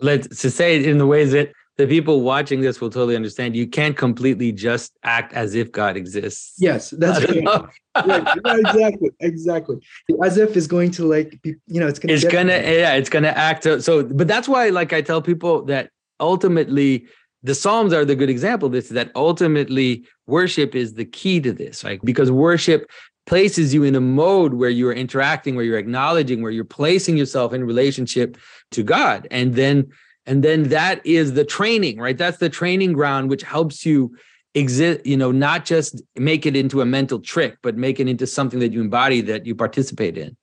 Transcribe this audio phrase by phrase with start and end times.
[0.00, 3.56] let's to say it in the ways that the people watching this will totally understand.
[3.56, 6.54] You can't completely just act as if God exists.
[6.58, 7.68] Yes, that's right.
[8.06, 8.58] right.
[8.58, 9.76] Exactly, exactly.
[10.22, 12.12] As if is going to like be, you know, it's gonna.
[12.12, 13.62] It's gonna, yeah, it's gonna act.
[13.62, 17.06] So, so, but that's why, like, I tell people that ultimately
[17.42, 18.90] the Psalms are the good example of this.
[18.90, 22.00] That ultimately worship is the key to this, right?
[22.04, 22.90] Because worship
[23.30, 27.52] places you in a mode where you're interacting, where you're acknowledging, where you're placing yourself
[27.52, 28.36] in relationship
[28.72, 29.88] to God, and then
[30.26, 32.18] and then that is the training right?
[32.18, 34.16] That's the training ground which helps you
[34.54, 38.26] exist you know not just make it into a mental trick but make it into
[38.26, 40.36] something that you embody that you participate in.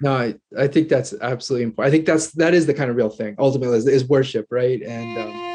[0.00, 2.96] No i, I think that's absolutely important i think that's that is the kind of
[2.96, 4.82] real thing ultimately is, is worship right?
[4.82, 5.51] And um,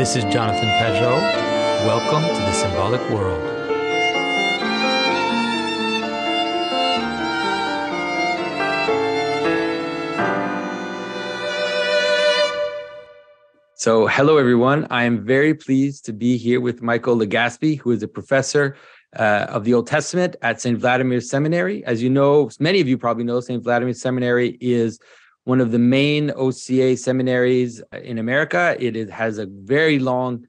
[0.00, 1.14] This is Jonathan Pageau
[1.84, 3.38] Welcome to the symbolic world.
[13.74, 14.86] So, hello everyone.
[14.88, 18.76] I am very pleased to be here with Michael Legaspi, who is a professor
[19.16, 20.78] uh, of the Old Testament at St.
[20.78, 21.84] Vladimir Seminary.
[21.84, 23.62] As you know, many of you probably know, St.
[23.62, 24.98] Vladimir Seminary is
[25.44, 28.76] one of the main OCA seminaries in America.
[28.78, 30.46] It is, has a very long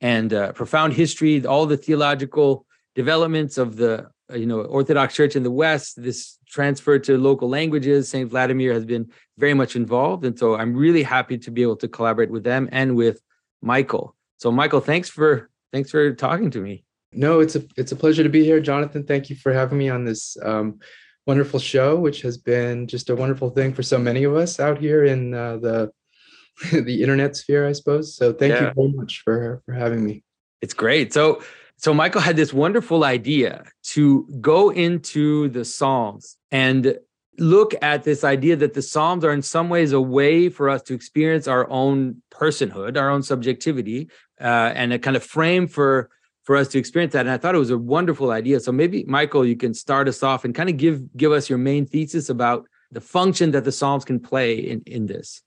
[0.00, 5.36] and uh, profound history, all the theological developments of the uh, you know Orthodox Church
[5.36, 8.08] in the West, this transfer to local languages.
[8.08, 11.76] Saint Vladimir has been very much involved, and so I'm really happy to be able
[11.76, 13.20] to collaborate with them and with
[13.60, 14.14] Michael.
[14.38, 16.84] So, Michael, thanks for thanks for talking to me.
[17.12, 19.04] No, it's a it's a pleasure to be here, Jonathan.
[19.04, 20.80] Thank you for having me on this um,
[21.26, 24.78] wonderful show, which has been just a wonderful thing for so many of us out
[24.78, 25.90] here in uh, the
[26.72, 28.14] the internet sphere, I suppose.
[28.14, 28.68] So thank yeah.
[28.68, 30.22] you very much for for having me.
[30.60, 31.12] It's great.
[31.12, 31.42] So
[31.76, 33.64] so Michael had this wonderful idea
[33.94, 36.98] to go into the Psalms and
[37.38, 40.82] look at this idea that the Psalms are in some ways a way for us
[40.82, 44.08] to experience our own personhood, our own subjectivity,
[44.40, 46.10] uh, and a kind of frame for
[46.44, 47.20] for us to experience that.
[47.20, 48.60] And I thought it was a wonderful idea.
[48.60, 51.58] So maybe Michael, you can start us off and kind of give give us your
[51.58, 55.42] main thesis about the function that the Psalms can play in in this.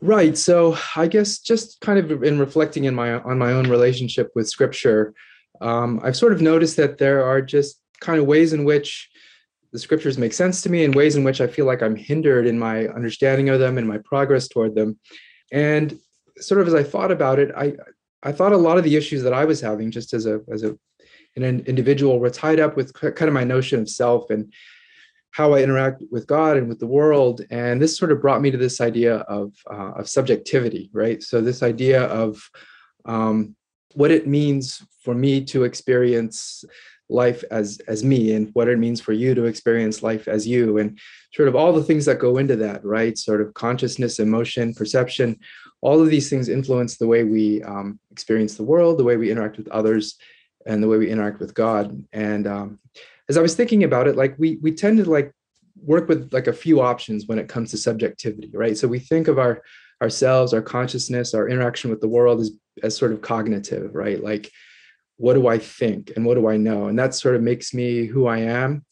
[0.00, 0.36] Right.
[0.36, 4.48] So I guess just kind of in reflecting in my on my own relationship with
[4.48, 5.14] scripture,
[5.60, 9.08] um, I've sort of noticed that there are just kind of ways in which
[9.72, 12.46] the scriptures make sense to me and ways in which I feel like I'm hindered
[12.46, 14.98] in my understanding of them and my progress toward them.
[15.50, 15.98] And
[16.38, 17.72] sort of as I thought about it, I
[18.24, 20.62] I thought a lot of the issues that I was having just as a as
[20.64, 20.76] a
[21.36, 24.52] an individual were tied up with kind of my notion of self and
[25.32, 27.40] how I interact with God and with the world.
[27.50, 31.20] And this sort of brought me to this idea of, uh, of subjectivity, right?
[31.20, 32.48] So, this idea of
[33.04, 33.56] um,
[33.94, 36.64] what it means for me to experience
[37.08, 40.78] life as as me and what it means for you to experience life as you
[40.78, 40.98] and
[41.34, 45.38] sort of all the things that go into that right sort of consciousness emotion perception
[45.82, 49.30] all of these things influence the way we um, experience the world the way we
[49.30, 50.16] interact with others
[50.64, 52.78] and the way we interact with god and um,
[53.28, 55.32] as I was thinking about it, like we we tend to like
[55.82, 58.76] work with like a few options when it comes to subjectivity, right?
[58.76, 59.62] So we think of our
[60.02, 62.50] ourselves, our consciousness, our interaction with the world as
[62.82, 64.22] as sort of cognitive, right?
[64.22, 64.50] Like
[65.16, 66.88] what do I think and what do I know?
[66.88, 68.84] And that sort of makes me who I am.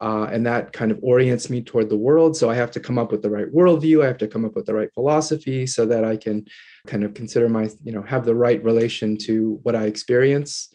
[0.00, 2.36] Uh, and that kind of orients me toward the world.
[2.36, 4.04] So I have to come up with the right worldview.
[4.04, 6.46] I have to come up with the right philosophy so that I can
[6.86, 10.72] kind of consider my, you know, have the right relation to what I experience.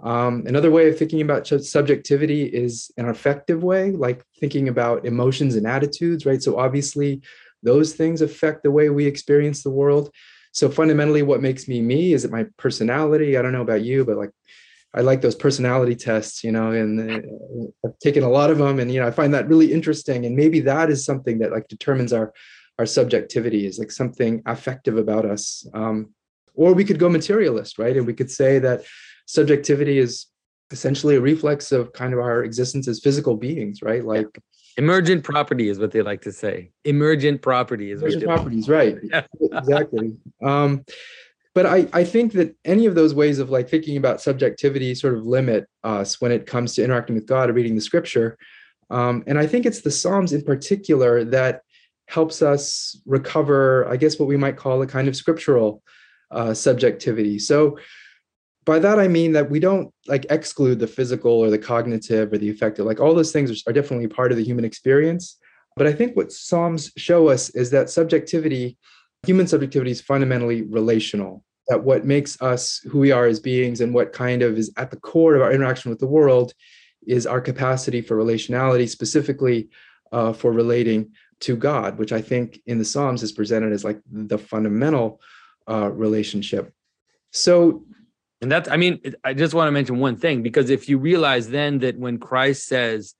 [0.00, 5.56] Um, another way of thinking about subjectivity is an affective way, like thinking about emotions
[5.56, 6.42] and attitudes, right?
[6.42, 7.22] So obviously,
[7.62, 10.10] those things affect the way we experience the world.
[10.58, 13.36] So fundamentally, what makes me me is it my personality?
[13.36, 14.30] I don't know about you, but like
[14.92, 17.20] I like those personality tests, you know, and uh,
[17.86, 20.26] I've taken a lot of them, and you know, I find that really interesting.
[20.26, 22.32] And maybe that is something that like determines our
[22.76, 25.64] our subjectivity is like something affective about us.
[25.74, 26.12] Um,
[26.54, 27.96] or we could go materialist, right?
[27.96, 28.84] And we could say that
[29.26, 30.26] subjectivity is
[30.72, 34.04] essentially a reflex of kind of our existence as physical beings, right?
[34.04, 34.40] Like yeah.
[34.78, 36.70] Emergent property is what they like to say.
[36.84, 38.96] Emergent property is emergent properties, right?
[39.02, 39.26] Yeah.
[39.58, 40.16] exactly.
[40.42, 40.84] Um,
[41.54, 45.14] but I, I think that any of those ways of like thinking about subjectivity sort
[45.14, 48.38] of limit us when it comes to interacting with God or reading the scripture.
[48.90, 51.62] Um, and I think it's the Psalms in particular that
[52.06, 55.82] helps us recover, I guess, what we might call a kind of scriptural
[56.30, 57.38] uh, subjectivity.
[57.38, 57.78] So
[58.68, 62.38] by that i mean that we don't like exclude the physical or the cognitive or
[62.38, 65.38] the affective like all those things are, definitely part of the human experience
[65.76, 68.76] but i think what psalms show us is that subjectivity
[69.26, 73.92] human subjectivity is fundamentally relational that what makes us who we are as beings and
[73.92, 76.52] what kind of is at the core of our interaction with the world
[77.06, 79.68] is our capacity for relationality, specifically
[80.12, 84.00] uh, for relating to God, which I think in the Psalms is presented as like
[84.10, 85.20] the fundamental
[85.68, 86.72] uh, relationship.
[87.32, 87.84] So,
[88.40, 91.48] and that's, I mean, I just want to mention one thing because if you realize
[91.48, 93.14] then that when Christ says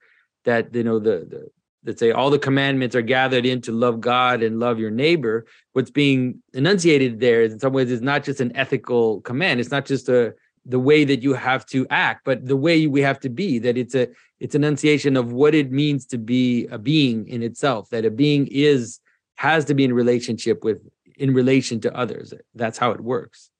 [0.45, 1.49] that, you know, the, the
[1.85, 5.47] that say all the commandments are gathered in to love God and love your neighbor,
[5.73, 9.61] what's being enunciated there in some ways is not just an ethical command.
[9.61, 10.35] It's not just a
[10.67, 13.59] the way that you have to act, but the way we have to be.
[13.59, 17.89] That it's a it's enunciation of what it means to be a being in itself.
[17.91, 19.01] That a being is
[19.37, 20.87] has to be in relationship with
[21.17, 22.35] in relation to others.
[22.55, 23.51] That's how it works.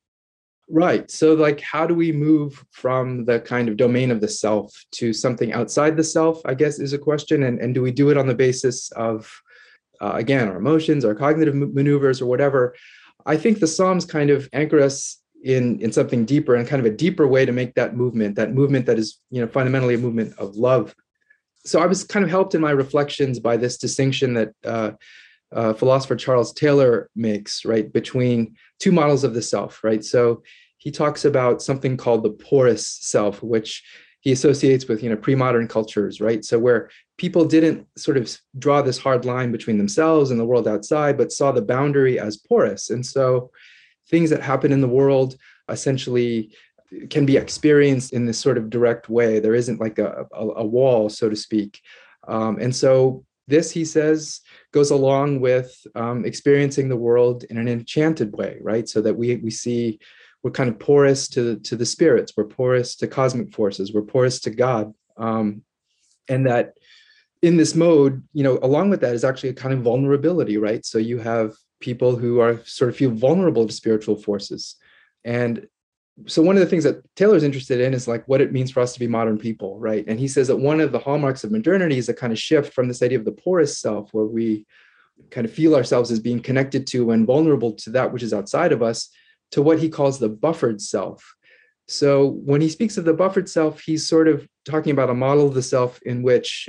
[0.71, 1.11] Right.
[1.11, 5.15] So, like, how do we move from the kind of domain of the self to
[5.15, 6.43] something outside the self?
[6.45, 7.45] I guess is a question.
[7.45, 9.33] And, and do we do it on the basis of,
[10.03, 12.75] uh, again, our emotions, our cognitive maneuvers, or whatever?
[13.25, 16.93] I think the Psalms kind of anchor us in in something deeper and kind of
[16.93, 19.99] a deeper way to make that movement, that movement that is, you know, fundamentally a
[19.99, 20.95] movement of love.
[21.65, 24.91] So I was kind of helped in my reflections by this distinction that uh,
[25.53, 30.05] uh, philosopher Charles Taylor makes, right, between two models of the self, right?
[30.05, 30.43] So
[30.79, 33.83] he talks about something called the porous self, which
[34.21, 36.45] he associates with, you know, pre-modern cultures, right?
[36.45, 40.69] So where people didn't sort of draw this hard line between themselves and the world
[40.69, 42.91] outside, but saw the boundary as porous.
[42.91, 43.51] And so
[44.09, 45.37] things that happen in the world
[45.69, 46.53] essentially
[47.11, 49.41] can be experienced in this sort of direct way.
[49.41, 51.81] There isn't like a, a, a wall, so to speak.
[52.27, 54.41] Um, and so this, he says,
[54.73, 58.89] goes along with um, experiencing the world in an enchanted way, right?
[58.89, 59.99] So that we we see
[60.43, 64.41] we're kind of porous to to the spirits, we're porous to cosmic forces, we're porous
[64.41, 65.63] to God, um,
[66.29, 66.75] and that
[67.43, 70.85] in this mode, you know, along with that is actually a kind of vulnerability, right?
[70.85, 74.77] So you have people who are sort of feel vulnerable to spiritual forces,
[75.25, 75.67] and
[76.27, 78.81] so one of the things that Taylor's interested in is like what it means for
[78.81, 80.05] us to be modern people, right?
[80.09, 82.73] And he says that one of the hallmarks of modernity is a kind of shift
[82.73, 84.67] from this idea of the porous self, where we
[85.31, 88.73] kind of feel ourselves as being connected to and vulnerable to that which is outside
[88.73, 89.11] of us,
[89.53, 91.35] to what he calls the buffered self.
[91.87, 95.47] So when he speaks of the buffered self, he's sort of talking about a model
[95.47, 96.69] of the self in which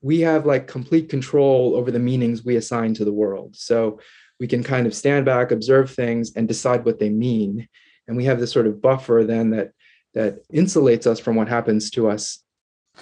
[0.00, 3.56] we have like complete control over the meanings we assign to the world.
[3.56, 4.00] So
[4.40, 7.68] we can kind of stand back, observe things, and decide what they mean
[8.08, 9.72] and we have this sort of buffer then that
[10.14, 12.42] that insulates us from what happens to us.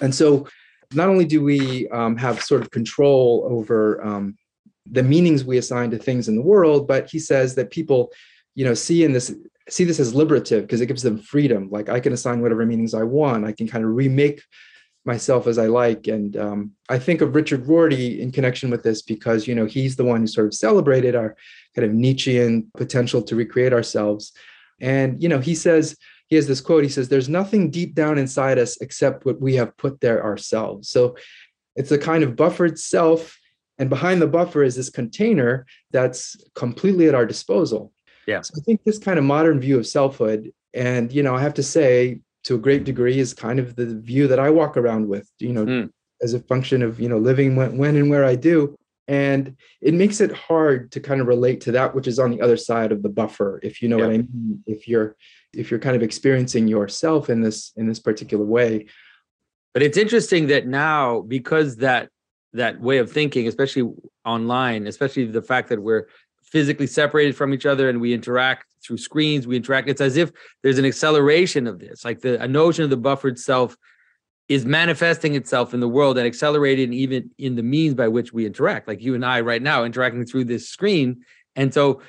[0.01, 0.47] And so
[0.93, 4.35] not only do we um, have sort of control over um,
[4.85, 8.11] the meanings we assign to things in the world but he says that people
[8.55, 9.33] you know see in this
[9.69, 11.69] see this as liberative because it gives them freedom.
[11.69, 13.45] Like i can assign whatever meanings i want.
[13.45, 14.41] I can kind of remake
[15.05, 16.07] myself as i like.
[16.07, 19.95] And um, i think of richard rorty in connection with this because you know he's
[19.95, 21.35] the one who sort of celebrated our
[21.75, 24.33] kind of nietzschean potential to recreate ourselves
[24.79, 25.95] and, you know, he says,
[26.27, 29.55] he has this quote he says, There's nothing deep down inside us except what we
[29.55, 30.89] have put there ourselves.
[30.89, 31.15] So
[31.75, 33.37] it's a kind of buffered self.
[33.79, 37.93] And behind the buffer is this container that's completely at our disposal.
[38.25, 38.41] Yeah.
[38.41, 41.53] So I think this kind of modern view of selfhood, and, you know, I have
[41.55, 45.07] to say, to a great degree, is kind of the view that I walk around
[45.07, 45.89] with, you know, mm.
[46.21, 48.75] as a function of, you know, living when, when and where I do
[49.07, 52.41] and it makes it hard to kind of relate to that which is on the
[52.41, 54.05] other side of the buffer if you know yeah.
[54.05, 55.15] what i mean if you're
[55.53, 58.85] if you're kind of experiencing yourself in this in this particular way
[59.73, 62.09] but it's interesting that now because that
[62.53, 63.91] that way of thinking especially
[64.25, 66.07] online especially the fact that we're
[66.43, 70.31] physically separated from each other and we interact through screens we interact it's as if
[70.63, 73.75] there's an acceleration of this like the a notion of the buffered self
[74.49, 78.45] is manifesting itself in the world and accelerating even in the means by which we
[78.45, 81.23] interact, like you and I right now interacting through this screen.
[81.55, 82.01] And so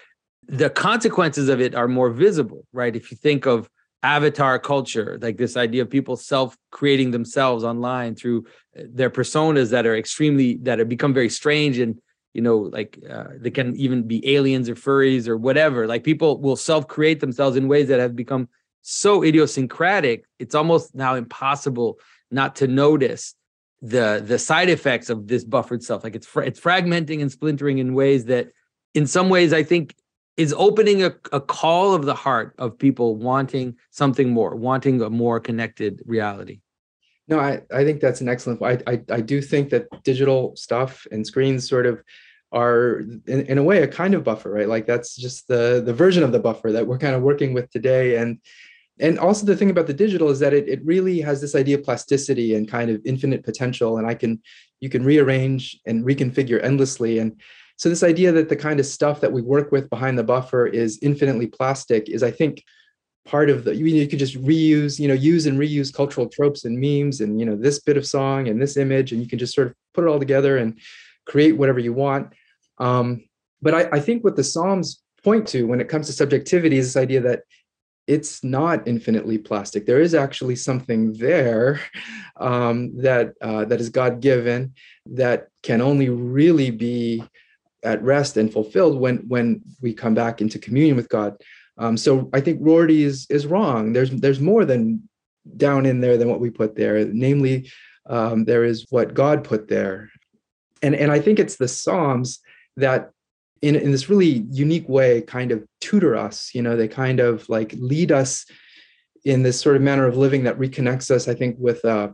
[0.47, 2.95] the consequences of it are more visible, right?
[2.95, 3.69] If you think of
[4.05, 8.47] avatar culture, like this idea of people self creating themselves online through
[8.79, 12.01] uh, their personas that are extremely, that have become very strange and
[12.35, 15.89] you know, like uh, they can even be aliens or furries or whatever.
[15.89, 18.49] Like people will self create themselves in ways that have become
[18.83, 21.99] so idiosyncratic, it's almost now impossible
[22.31, 23.35] not to notice
[23.81, 27.79] the the side effects of this buffered stuff like it's fr- it's fragmenting and splintering
[27.79, 28.51] in ways that
[28.95, 29.95] in some ways i think
[30.37, 35.11] is opening a, a call of the heart of people wanting something more wanting a
[35.11, 36.61] more connected reality.
[37.29, 41.07] No i i think that's an excellent i i, I do think that digital stuff
[41.13, 42.03] and screens sort of
[42.53, 44.69] are in, in a way a kind of buffer right?
[44.69, 47.71] Like that's just the the version of the buffer that we're kind of working with
[47.71, 48.17] today.
[48.17, 48.39] And
[49.01, 51.79] and also the thing about the digital is that it, it really has this idea
[51.79, 54.41] of plasticity and kind of infinite potential and i can
[54.81, 57.19] you can rearrange and reconfigure endlessly.
[57.19, 57.41] And
[57.77, 60.67] so this idea that the kind of stuff that we work with behind the buffer
[60.67, 62.65] is infinitely plastic is i think
[63.25, 66.65] part of the you, you could just reuse you know use and reuse cultural tropes
[66.65, 69.39] and memes and you know this bit of song and this image and you can
[69.39, 70.79] just sort of put it all together and
[71.27, 72.33] create whatever you want.
[72.79, 73.25] Um,
[73.61, 76.87] but I, I think what the psalms point to when it comes to subjectivity is
[76.87, 77.43] this idea that
[78.09, 79.85] it's not infinitely plastic.
[79.85, 81.81] There is actually something there
[82.39, 84.73] um, that uh, that is God given
[85.07, 87.23] that can only really be
[87.85, 91.37] at rest and fulfilled when when we come back into communion with God.
[91.77, 93.93] Um, so I think Rorty is is wrong.
[93.93, 95.09] There's there's more than
[95.57, 97.05] down in there than what we put there.
[97.05, 97.71] Namely,
[98.07, 100.11] um, there is what God put there,
[100.83, 102.41] and and I think it's the Psalms
[102.79, 103.11] that
[103.63, 106.55] in in this really unique way kind of tutor us.
[106.55, 108.47] You know, they kind of like lead us
[109.25, 111.29] in this sort of manner of living that reconnects us.
[111.29, 112.11] I think with uh,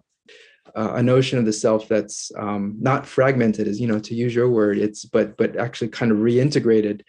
[0.75, 4.49] a notion of the self that's um, not fragmented, as you know, to use your
[4.49, 4.79] word.
[4.79, 7.03] It's but but actually kind of reintegrated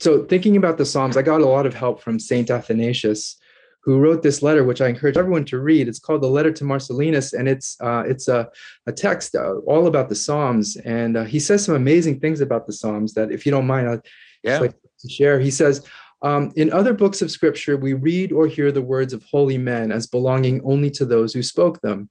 [0.00, 3.36] so thinking about the Psalms, I got a lot of help from Saint Athanasius,
[3.86, 5.86] who wrote this letter, which I encourage everyone to read.
[5.86, 8.50] It's called the Letter to Marcellinus, and it's uh, it's a,
[8.86, 10.76] a text uh, all about the Psalms.
[10.84, 13.88] And uh, he says some amazing things about the Psalms that, if you don't mind,
[13.88, 14.00] I'd
[14.42, 14.58] yeah.
[14.58, 15.38] like to share.
[15.38, 15.86] He says,
[16.22, 19.92] um, in other books of Scripture, we read or hear the words of holy men
[19.92, 22.10] as belonging only to those who spoke them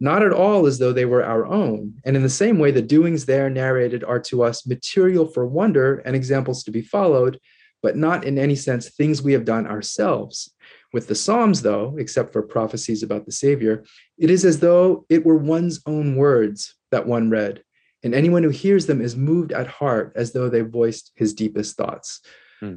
[0.00, 1.94] not at all as though they were our own.
[2.04, 5.98] And in the same way, the doings there narrated are to us material for wonder
[5.98, 7.38] and examples to be followed,
[7.80, 10.53] but not in any sense things we have done ourselves.
[10.94, 13.82] With the Psalms, though, except for prophecies about the Savior,
[14.16, 17.64] it is as though it were one's own words that one read,
[18.04, 21.76] and anyone who hears them is moved at heart as though they voiced his deepest
[21.76, 22.20] thoughts.
[22.60, 22.76] Hmm.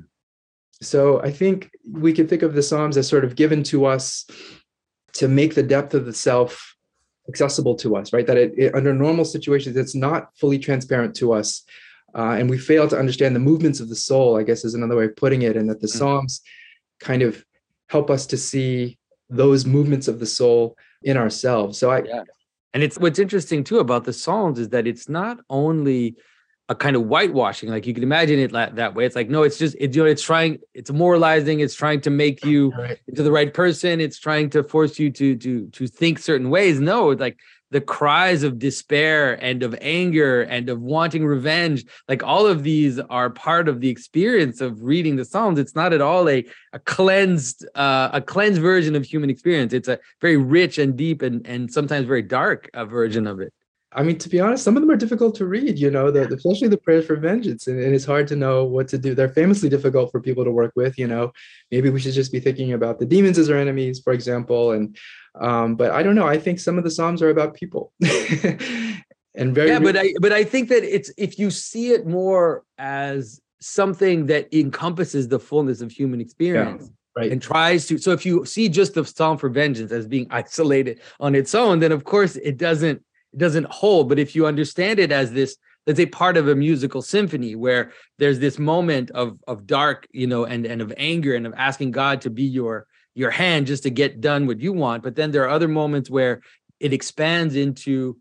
[0.82, 4.26] So I think we could think of the Psalms as sort of given to us
[5.14, 6.76] to make the depth of the self
[7.30, 8.26] accessible to us, right?
[8.26, 11.62] That it, it, under normal situations, it's not fully transparent to us.
[12.16, 14.96] Uh, and we fail to understand the movements of the soul, I guess is another
[14.96, 15.56] way of putting it.
[15.56, 16.00] And that the mm-hmm.
[16.00, 16.42] Psalms
[17.00, 17.46] kind of
[17.88, 18.98] help us to see
[19.30, 21.78] those movements of the soul in ourselves.
[21.78, 22.24] So I, yeah.
[22.74, 26.16] and it's what's interesting too about the Psalms is that it's not only
[26.70, 27.70] a kind of whitewashing.
[27.70, 29.06] Like you can imagine it that way.
[29.06, 31.62] It's like, no, it's just, it, you know, it's trying, it's moralizing.
[31.62, 33.00] It's trying to make you right.
[33.08, 34.02] into the right person.
[34.02, 36.82] It's trying to force you to, to, to think certain ways.
[36.82, 37.40] No, it's like
[37.72, 43.00] the cries of despair and of anger and of wanting revenge, like all of these
[43.00, 45.60] are part of the experience of reading the Psalms.
[45.60, 49.74] It's not at all a, a cleansed, uh, a cleansed version of human experience.
[49.74, 53.54] It's a very rich and deep and, and sometimes very dark uh, version of it.
[53.94, 56.28] I mean, to be honest, some of them are difficult to read, you know, the,
[56.34, 57.68] especially the prayers for vengeance.
[57.68, 59.16] And, and, it's hard to know what to do.
[59.16, 61.32] They're famously difficult for people to work with, you know.
[61.72, 64.74] Maybe we should just be thinking about the demons as our enemies, for example.
[64.74, 64.98] And,
[65.40, 66.28] um, but I don't know.
[66.28, 67.94] I think some of the Psalms are about people.
[68.04, 69.70] and very.
[69.70, 74.26] Yeah, but I, but I think that it's, if you see it more as something
[74.26, 76.84] that encompasses the fullness of human experience.
[76.84, 76.94] Yeah.
[77.16, 77.32] Right.
[77.32, 81.02] and tries to so if you see just the psalm for vengeance as being isolated
[81.20, 83.02] on its own then of course it doesn't
[83.34, 84.10] it doesn't hold.
[84.10, 87.92] But if you understand it as this, let's say part of a musical symphony where
[88.20, 91.92] there's this moment of of dark, you know, and and of anger and of asking
[91.92, 95.04] God to be your your hand just to get done what you want.
[95.04, 96.42] But then there are other moments where
[96.80, 98.18] it expands into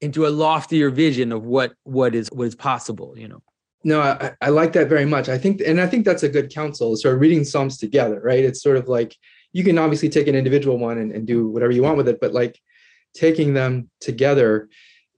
[0.00, 3.42] into a loftier vision of what what is what is possible, you know.
[3.84, 5.28] No, I, I like that very much.
[5.28, 6.96] I think, and I think that's a good counsel.
[6.96, 8.44] Sort of reading Psalms together, right?
[8.44, 9.16] It's sort of like
[9.52, 12.20] you can obviously take an individual one and, and do whatever you want with it,
[12.20, 12.60] but like
[13.14, 14.68] taking them together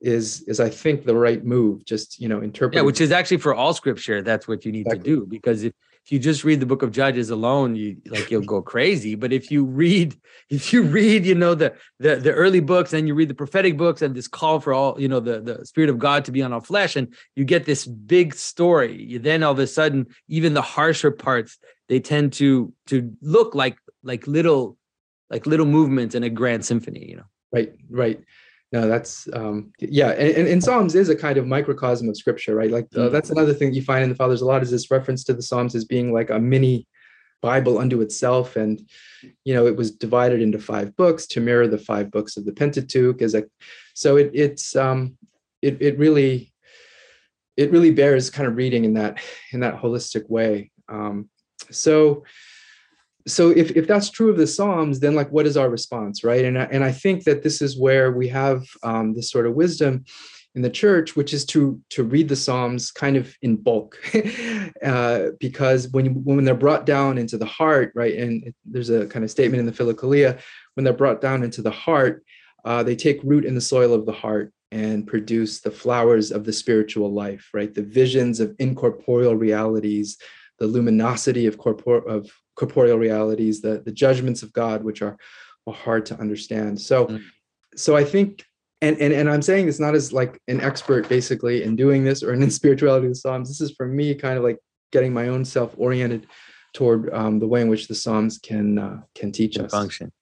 [0.00, 1.84] is is I think the right move.
[1.84, 2.76] Just you know, interpret.
[2.76, 4.22] Yeah, which is actually for all scripture.
[4.22, 5.10] That's what you need exactly.
[5.10, 5.72] to do because if
[6.04, 9.14] if you just read the book of Judges alone, you like you'll go crazy.
[9.14, 10.16] But if you read,
[10.50, 13.76] if you read, you know the the the early books, and you read the prophetic
[13.76, 16.42] books, and this call for all, you know, the the Spirit of God to be
[16.42, 19.02] on all flesh, and you get this big story.
[19.02, 23.54] You then all of a sudden, even the harsher parts, they tend to to look
[23.54, 24.78] like like little
[25.28, 27.08] like little movements in a grand symphony.
[27.10, 27.29] You know.
[27.52, 28.22] Right, right.
[28.72, 32.70] No, that's um, yeah, and, and, Psalms is a kind of microcosm of Scripture, right?
[32.70, 35.24] Like uh, that's another thing you find in the Fathers a lot is this reference
[35.24, 36.86] to the Psalms as being like a mini
[37.42, 38.88] Bible unto itself, and
[39.44, 42.52] you know it was divided into five books to mirror the five books of the
[42.52, 43.20] Pentateuch.
[43.22, 43.42] As a
[43.94, 45.16] so it it's um,
[45.62, 46.52] it it really
[47.56, 49.18] it really bears kind of reading in that
[49.52, 50.70] in that holistic way.
[50.88, 51.28] Um,
[51.72, 52.22] so
[53.26, 56.44] so if, if that's true of the psalms then like what is our response right
[56.44, 59.54] and I, and I think that this is where we have um, this sort of
[59.54, 60.04] wisdom
[60.54, 63.98] in the church which is to to read the psalms kind of in bulk
[64.84, 69.24] uh, because when when they're brought down into the heart right and there's a kind
[69.24, 70.38] of statement in the philokalia
[70.74, 72.24] when they're brought down into the heart
[72.64, 76.44] uh, they take root in the soil of the heart and produce the flowers of
[76.44, 77.74] the spiritual life, right?
[77.74, 80.16] The visions of incorporeal realities,
[80.58, 85.16] the luminosity of, corpor- of corporeal realities, the, the judgments of God, which are,
[85.66, 86.78] are hard to understand.
[86.78, 87.22] So, mm.
[87.74, 88.44] so I think,
[88.82, 92.22] and, and, and I'm saying this not as like an expert basically in doing this
[92.22, 93.48] or in spirituality of the Psalms.
[93.48, 94.58] This is for me kind of like
[94.92, 96.26] getting my own self oriented
[96.74, 100.12] toward um, the way in which the Psalms can uh, can teach can us function.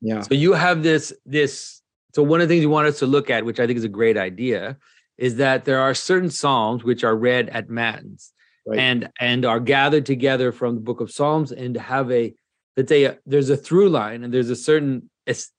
[0.00, 0.22] Yeah.
[0.22, 1.82] So you have this this.
[2.14, 3.84] So one of the things you want us to look at, which I think is
[3.84, 4.78] a great idea,
[5.18, 8.32] is that there are certain psalms which are read at matins,
[8.68, 8.78] right.
[8.78, 12.34] and and are gathered together from the Book of Psalms, and have a
[12.76, 15.10] let's say there's a through line, and there's a certain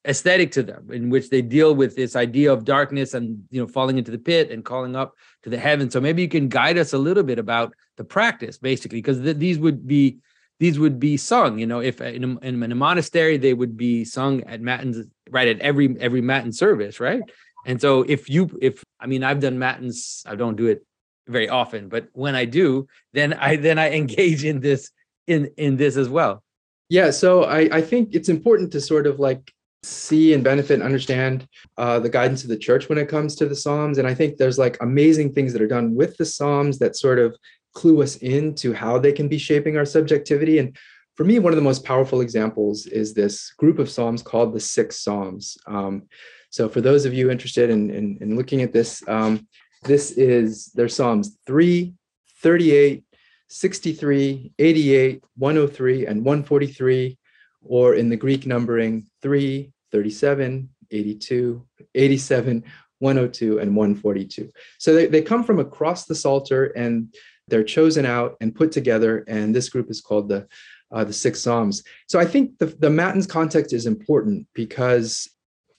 [0.07, 3.67] aesthetic to them in which they deal with this idea of darkness and you know
[3.67, 5.13] falling into the pit and calling up
[5.43, 5.93] to the heavens.
[5.93, 9.37] So maybe you can guide us a little bit about the practice, basically, because th-
[9.37, 10.19] these would be
[10.59, 13.77] these would be sung you know if uh, in a, in a, monastery they would
[13.77, 17.21] be sung at matins right at every every matin service right
[17.65, 20.85] and so if you if i mean i've done matins i don't do it
[21.29, 24.91] very often but when i do then i then i engage in this
[25.27, 26.43] in in this as well
[26.89, 30.83] yeah so i i think it's important to sort of like see and benefit and
[30.83, 34.13] understand uh, the guidance of the church when it comes to the psalms and i
[34.13, 37.33] think there's like amazing things that are done with the psalms that sort of
[37.73, 40.59] clue us into how they can be shaping our subjectivity.
[40.59, 40.75] And
[41.15, 44.59] for me, one of the most powerful examples is this group of Psalms called the
[44.59, 45.57] Six Psalms.
[45.67, 46.03] Um,
[46.49, 49.47] so for those of you interested in, in, in looking at this, um,
[49.83, 51.93] this is their Psalms 3,
[52.41, 53.03] 38,
[53.47, 57.17] 63, 88, 103, and 143,
[57.63, 62.63] or in the Greek numbering 3, 37, 82, 87,
[62.99, 64.49] 102, and 142.
[64.77, 67.13] So they, they come from across the Psalter and
[67.47, 70.47] they're chosen out and put together, and this group is called the
[70.91, 71.83] uh, the Six Psalms.
[72.07, 75.29] So I think the, the Matins context is important because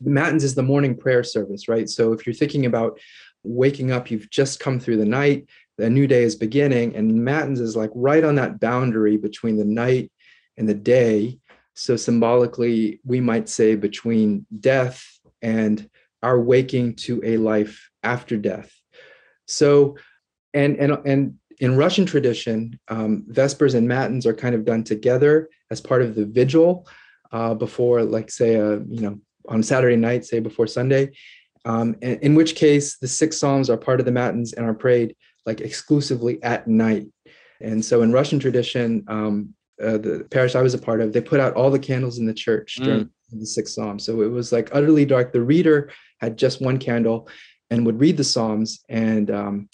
[0.01, 1.89] Matins is the morning prayer service, right?
[1.89, 2.99] So if you're thinking about
[3.43, 7.61] waking up, you've just come through the night, the new day is beginning, and Matins
[7.61, 10.11] is like right on that boundary between the night
[10.57, 11.39] and the day.
[11.75, 15.07] So symbolically, we might say between death
[15.41, 15.89] and
[16.23, 18.71] our waking to a life after death.
[19.47, 19.97] So,
[20.53, 25.49] and and and in Russian tradition, um, Vespers and Matins are kind of done together
[25.71, 26.87] as part of the vigil
[27.33, 31.13] uh, before, like, say, a, you know, on Saturday night, say before Sunday.
[31.65, 35.15] Um, in, which case, the six psalms are part of the Matins and are prayed
[35.45, 37.07] like exclusively at night.
[37.61, 41.21] And so, in Russian tradition, um, uh, the parish I was a part of, they
[41.21, 42.85] put out all the candles in the church mm.
[42.85, 44.05] during the six psalms.
[44.05, 45.33] So it was like utterly dark.
[45.33, 47.29] The reader had just one candle
[47.71, 49.69] and would read the psalms and um,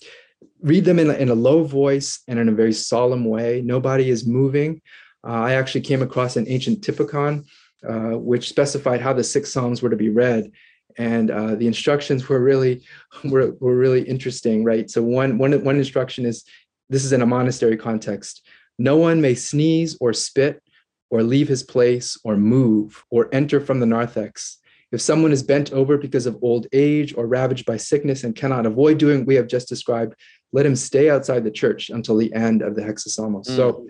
[0.61, 3.63] read them in a, in a low voice and in a very solemn way.
[3.65, 4.81] Nobody is moving.
[5.27, 7.45] Uh, I actually came across an ancient typicon
[7.87, 10.51] uh, which specified how the six psalms were to be read,
[10.99, 12.83] and uh, the instructions were really
[13.25, 14.65] were, were really interesting.
[14.65, 14.91] Right.
[14.91, 16.45] So one one one instruction is
[16.89, 18.47] this is in a monastery context.
[18.79, 20.63] No one may sneeze or spit
[21.11, 24.59] or leave his place or move or enter from the narthex.
[24.93, 28.67] If someone is bent over because of old age or ravaged by sickness and cannot
[28.67, 30.15] avoid doing what we have just described,
[30.53, 33.47] let him stay outside the church until the end of the hexapsalmos.
[33.49, 33.57] Mm.
[33.57, 33.87] So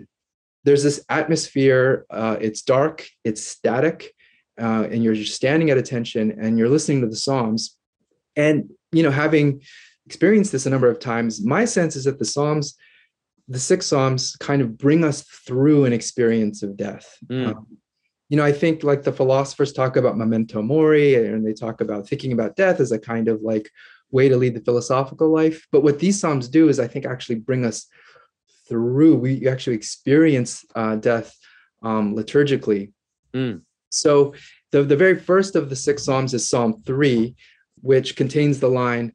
[0.63, 2.05] there's this atmosphere.
[2.09, 4.13] Uh, it's dark, it's static,
[4.59, 7.77] uh, and you're just standing at attention and you're listening to the Psalms.
[8.35, 9.61] And you know, having
[10.05, 12.75] experienced this a number of times, my sense is that the Psalms,
[13.47, 17.17] the six Psalms, kind of bring us through an experience of death.
[17.27, 17.47] Mm.
[17.47, 17.67] Um,
[18.29, 22.07] you know, I think like the philosophers talk about memento mori, and they talk about
[22.07, 23.69] thinking about death as a kind of like
[24.11, 25.67] way to lead the philosophical life.
[25.71, 27.87] But what these psalms do is, I think, actually bring us
[28.67, 29.15] through.
[29.15, 31.35] We actually experience uh, death
[31.83, 32.91] um, liturgically.
[33.33, 33.61] Mm.
[33.89, 34.33] So
[34.71, 37.35] the, the very first of the six psalms is Psalm three,
[37.81, 39.13] which contains the line,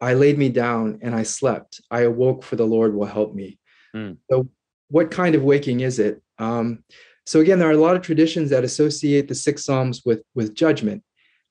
[0.00, 1.80] I laid me down and I slept.
[1.90, 3.58] I awoke for the Lord will help me.
[3.94, 4.16] Mm.
[4.30, 4.48] So
[4.88, 6.22] what kind of waking is it?
[6.38, 6.84] Um,
[7.26, 10.54] so again, there are a lot of traditions that associate the six psalms with with
[10.54, 11.02] judgment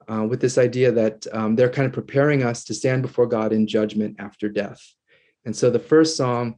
[0.08, 3.54] uh, with this idea that um, they're kind of preparing us to stand before God
[3.54, 4.82] in judgment after death.
[5.46, 6.56] And so the first psalm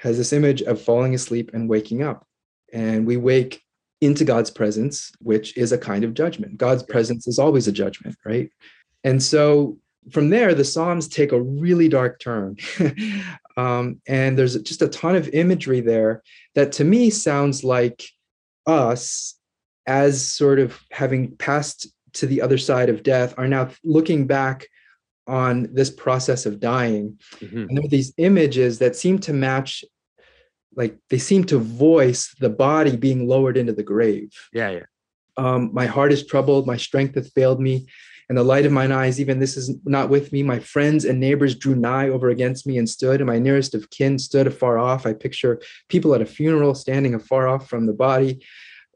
[0.00, 2.26] has this image of falling asleep and waking up.
[2.72, 3.62] And we wake
[4.00, 6.58] into God's presence, which is a kind of judgment.
[6.58, 8.50] God's presence is always a judgment, right?
[9.04, 9.78] And so
[10.10, 12.56] from there, the Psalms take a really dark turn.
[13.56, 16.22] um, and there's just a ton of imagery there
[16.54, 18.04] that to me sounds like
[18.66, 19.38] us
[19.86, 24.66] as sort of having passed to the other side of death are now looking back
[25.26, 27.18] on this process of dying.
[27.36, 27.58] Mm-hmm.
[27.58, 29.84] And there are these images that seem to match,
[30.76, 34.30] like they seem to voice the body being lowered into the grave.
[34.52, 34.82] Yeah, yeah.
[35.36, 37.86] Um, my heart is troubled, my strength hath failed me.
[38.28, 40.42] and the light of mine eyes, even this is not with me.
[40.42, 43.88] My friends and neighbors drew nigh over against me and stood, and my nearest of
[43.90, 45.06] kin stood afar off.
[45.06, 48.44] I picture people at a funeral standing afar off from the body.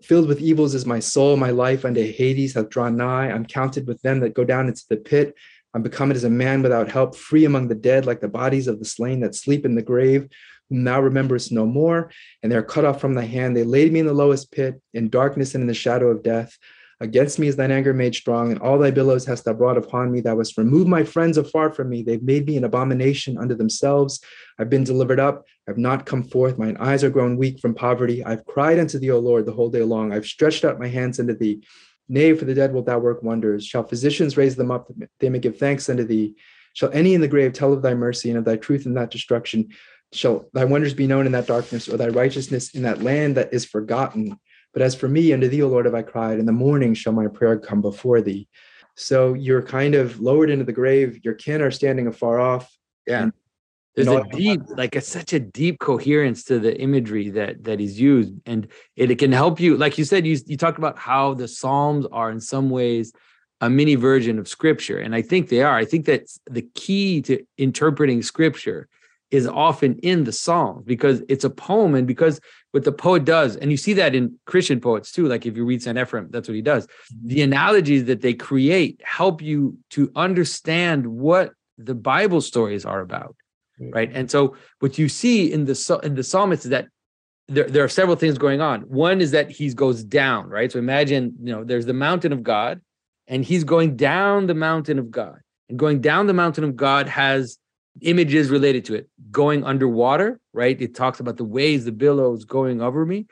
[0.02, 3.30] Filled with evils is my soul, my life unto Hades hath drawn nigh.
[3.30, 5.34] I'm counted with them that go down into the pit.
[5.74, 8.78] I'm become as a man without help, free among the dead, like the bodies of
[8.80, 10.28] the slain that sleep in the grave,
[10.70, 12.10] whom thou rememberest no more.
[12.42, 13.56] And they are cut off from thy hand.
[13.56, 16.56] They laid me in the lowest pit, in darkness and in the shadow of death.
[17.02, 20.12] Against me is thine anger made strong, and all thy billows hast thou brought upon
[20.12, 20.20] me.
[20.20, 22.02] Thou hast removed my friends afar from me.
[22.02, 24.20] They've made me an abomination unto themselves.
[24.58, 25.46] I've been delivered up.
[25.66, 26.58] I've not come forth.
[26.58, 28.22] Mine eyes are grown weak from poverty.
[28.22, 30.12] I've cried unto thee, O Lord, the whole day long.
[30.12, 31.62] I've stretched out my hands unto thee.
[32.10, 33.64] Nay, for the dead wilt thou work wonders.
[33.64, 36.34] Shall physicians raise them up that they may give thanks unto thee?
[36.74, 39.10] Shall any in the grave tell of thy mercy and of thy truth in that
[39.10, 39.68] destruction?
[40.12, 43.54] Shall thy wonders be known in that darkness, or thy righteousness in that land that
[43.54, 44.38] is forgotten?
[44.72, 46.38] But as for me, unto thee, O Lord, have I cried.
[46.38, 48.48] In the morning shall my prayer come before thee.
[48.96, 51.20] So you're kind of lowered into the grave.
[51.22, 52.70] Your kin are standing afar off.
[53.06, 53.24] Yeah.
[53.24, 53.32] And,
[53.94, 58.00] There's a deep, like a, such a deep coherence to the imagery that that is
[58.00, 59.76] used, and it, it can help you.
[59.76, 63.12] Like you said, you you talked about how the Psalms are in some ways
[63.60, 65.76] a mini version of Scripture, and I think they are.
[65.76, 68.88] I think that's the key to interpreting Scripture
[69.30, 72.40] is often in the Psalms because it's a poem, and because
[72.72, 75.26] what the poet does, and you see that in Christian poets too.
[75.26, 76.86] Like if you read Saint Ephrem, that's what he does.
[76.86, 77.28] Mm-hmm.
[77.28, 83.34] The analogies that they create help you to understand what the Bible stories are about,
[83.78, 84.10] right?
[84.12, 86.88] And so what you see in the in the psalmist is that
[87.48, 88.82] there, there are several things going on.
[88.82, 90.70] One is that he goes down, right?
[90.70, 92.80] So imagine, you know, there's the mountain of God,
[93.26, 95.40] and he's going down the mountain of God.
[95.68, 97.58] And going down the mountain of God has
[98.02, 99.08] images related to it.
[99.30, 100.80] Going underwater right?
[100.80, 103.26] It talks about the waves the billows going over me.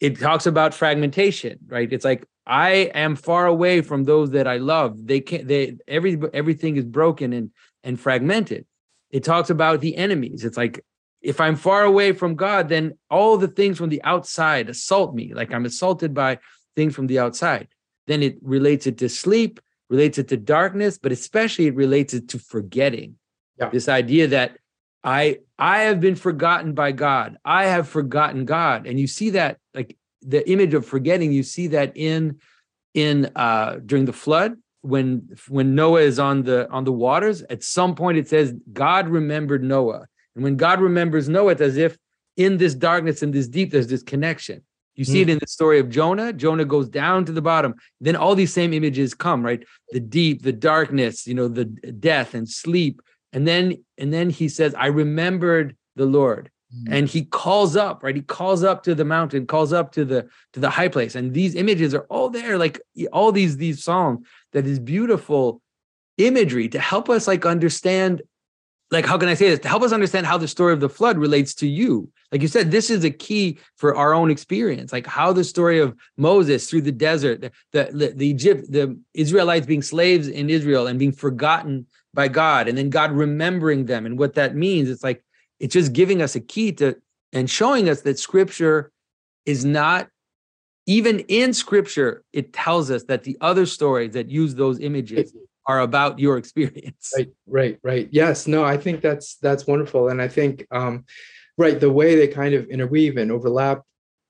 [0.00, 1.92] It talks about fragmentation right?
[1.92, 5.06] It's like i am far away from those that i love.
[5.06, 7.50] They can't they every everything is broken and
[7.84, 8.66] and fragmented.
[9.10, 10.44] It talks about the enemies.
[10.44, 10.84] It's like
[11.20, 15.32] if i'm far away from god then all the things from the outside assault me.
[15.34, 16.38] Like i'm assaulted by
[16.76, 17.68] things from the outside.
[18.08, 22.26] Then it relates it to sleep relates it to darkness but especially it relates it
[22.26, 23.14] to forgetting
[23.62, 23.70] yeah.
[23.70, 24.58] This idea that
[25.04, 27.36] I I have been forgotten by God.
[27.44, 28.86] I have forgotten God.
[28.86, 32.38] And you see that like the image of forgetting, you see that in
[32.94, 37.62] in uh during the flood when when Noah is on the on the waters, at
[37.62, 40.06] some point it says God remembered Noah.
[40.34, 41.96] And when God remembers Noah, it's as if
[42.36, 44.62] in this darkness and this deep, there's this connection.
[44.94, 45.22] You see mm.
[45.22, 46.32] it in the story of Jonah.
[46.32, 47.74] Jonah goes down to the bottom.
[48.00, 49.64] Then all these same images come, right?
[49.90, 53.00] The deep, the darkness, you know, the death and sleep,
[53.32, 56.50] and then and then he says i remembered the lord.
[56.74, 56.94] Mm-hmm.
[56.94, 58.16] and he calls up right?
[58.16, 61.14] He calls up to the mountain calls up to the to the high place.
[61.14, 62.80] And these images are all there like
[63.12, 65.60] all these these psalms that is beautiful
[66.16, 68.22] imagery to help us like understand
[68.90, 69.60] like how can i say this?
[69.60, 72.08] To help us understand how the story of the flood relates to you.
[72.30, 75.78] Like you said this is a key for our own experience like how the story
[75.78, 77.50] of moses through the desert the
[77.92, 82.76] the, the egypt the israelites being slaves in israel and being forgotten by God and
[82.76, 84.88] then God remembering them and what that means.
[84.88, 85.24] It's like
[85.60, 86.96] it's just giving us a key to
[87.32, 88.90] and showing us that scripture
[89.46, 90.08] is not
[90.86, 95.32] even in scripture, it tells us that the other stories that use those images
[95.66, 97.12] are about your experience.
[97.16, 98.08] Right, right, right.
[98.10, 100.08] Yes, no, I think that's that's wonderful.
[100.08, 101.04] And I think um
[101.56, 103.82] right, the way they kind of interweave and overlap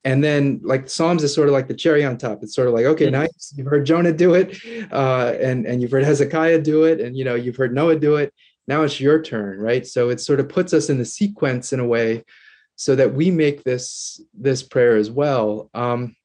[0.05, 2.43] and then like psalms is sort of like the cherry on top.
[2.43, 3.55] It's sort of like okay nice.
[3.57, 4.59] You've heard jonah do it
[4.93, 8.17] uh, and and you've heard hezekiah do it and you know you've heard noah do
[8.17, 8.33] it.
[8.67, 9.87] Now it's your turn right?
[9.87, 12.25] So it sort of puts us in the sequence in a way
[12.77, 15.71] so that we make this this prayer as well.
[15.75, 16.17] Um,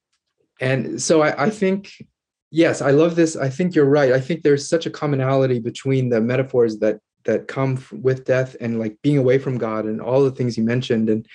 [0.59, 1.91] and so I, I think
[2.49, 3.35] yes i love this.
[3.35, 4.11] I think you're right.
[4.11, 8.79] I think there's such a commonality between the metaphors that that come with death and
[8.79, 11.09] like being away from god and all the things you mentioned.
[11.09, 11.27] And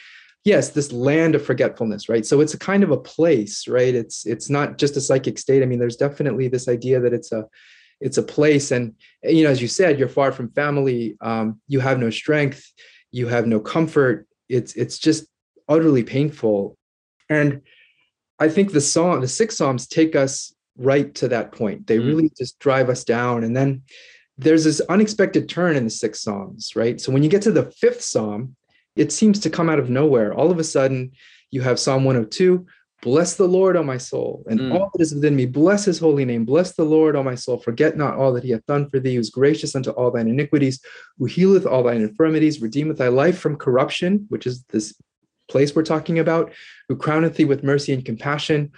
[0.44, 2.26] yes this land of forgetfulness right?
[2.26, 3.94] So it's a kind of a place right?
[3.94, 5.62] It's it's not just a psychic state.
[5.62, 7.46] I mean there's definitely this idea that it's a
[8.00, 8.70] it's a place.
[8.70, 11.16] And you know as you said you're far from family.
[11.20, 12.64] Um, you have no strength.
[13.10, 14.26] You have no comfort.
[14.48, 15.26] It's it's just
[15.68, 16.76] utterly painful.
[17.28, 17.62] And
[18.38, 21.86] i think the song the six psalms take us right to that point.
[21.86, 22.06] They mm.
[22.06, 23.44] really just drive us down.
[23.44, 23.82] And then
[24.38, 27.00] there's this unexpected turn in the six psalms right?
[27.00, 28.56] So when you get to the fifth psalm
[28.96, 30.32] it seems to come out of nowhere.
[30.32, 31.12] All of a sudden,
[31.50, 32.66] you have Psalm 102
[33.02, 34.72] Bless the Lord, O my soul, and mm.
[34.72, 35.44] all that is within me.
[35.44, 36.44] Bless his holy name.
[36.44, 37.58] Bless the Lord, O my soul.
[37.58, 40.28] Forget not all that he hath done for thee, who is gracious unto all thine
[40.28, 40.80] iniquities,
[41.18, 44.94] who healeth all thine infirmities, redeemeth thy life from corruption, which is this
[45.48, 46.52] place we're talking about,
[46.88, 48.70] who crowneth thee with mercy and compassion,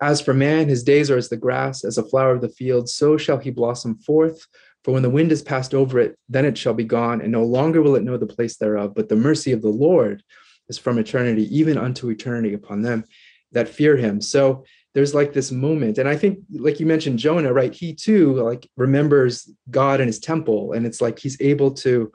[0.00, 2.88] As for man, his days are as the grass, as a flower of the field,
[2.88, 4.44] so shall he blossom forth.
[4.88, 7.44] For when the wind has passed over it, then it shall be gone, and no
[7.44, 8.94] longer will it know the place thereof.
[8.94, 10.22] But the mercy of the Lord
[10.70, 13.04] is from eternity, even unto eternity upon them
[13.52, 14.22] that fear him.
[14.22, 15.98] So there's like this moment.
[15.98, 17.74] And I think, like you mentioned, Jonah, right?
[17.74, 20.72] He too like remembers God and his temple.
[20.72, 22.10] And it's like he's able to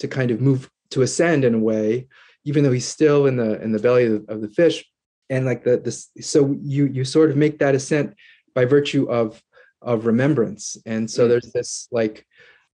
[0.00, 2.08] to kind of move to ascend in a way,
[2.44, 4.84] even though he's still in the in the belly of the, of the fish.
[5.30, 8.16] And like the this, so you you sort of make that ascent
[8.52, 9.40] by virtue of
[9.82, 10.76] of remembrance.
[10.86, 11.28] And so mm.
[11.28, 12.26] there's this like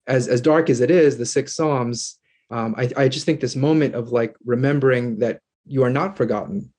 [0.08, 2.18] as as dark as it is, the six psalms.
[2.52, 6.74] Um, I, I just think this moment of like remembering that you are not forgotten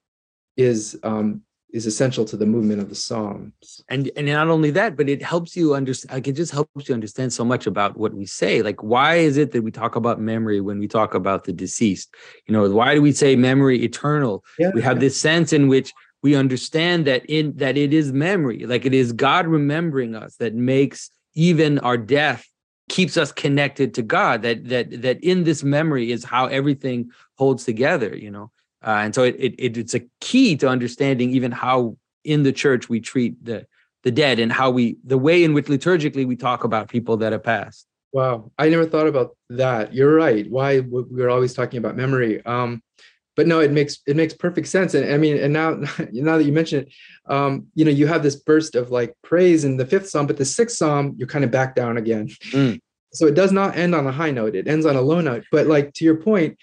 [0.57, 4.97] is um, is essential to the movement of the psalms and and not only that
[4.97, 8.13] but it helps you understand like it just helps you understand so much about what
[8.13, 11.45] we say like why is it that we talk about memory when we talk about
[11.45, 12.15] the deceased
[12.47, 15.93] you know why do we say memory eternal yeah, we have this sense in which
[16.23, 20.55] we understand that in that it is memory like it is god remembering us that
[20.55, 22.47] makes even our death
[22.89, 27.65] keeps us connected to god that that that in this memory is how everything holds
[27.65, 28.51] together you know?
[28.83, 32.89] Uh, and so it, it it's a key to understanding even how in the church
[32.89, 33.67] we treat the
[34.03, 37.33] the dead and how we the way in which liturgically we talk about people that
[37.33, 37.87] have passed.
[38.13, 38.51] Wow.
[38.59, 39.95] I never thought about that.
[39.95, 40.51] You're right.
[40.51, 42.45] Why we're always talking about memory.
[42.45, 42.83] Um
[43.41, 44.93] but no it makes it makes perfect sense.
[44.93, 45.71] And i mean and now
[46.13, 46.93] now that you mention it
[47.25, 50.37] um you know you have this burst of like praise in the fifth psalm but
[50.37, 52.29] the sixth psalm you're kind of back down again.
[52.53, 52.79] Mm.
[53.15, 55.45] so it does not end on a high note it ends on a low note.
[55.51, 56.59] But like to your point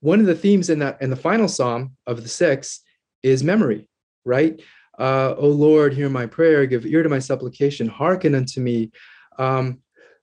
[0.00, 2.80] one of the themes in that in the final psalm of the six
[3.22, 3.86] is memory
[4.24, 4.58] right?
[4.98, 8.90] Uh, o lord hear my prayer give ear to my supplication hearken unto me.
[9.38, 9.82] Um,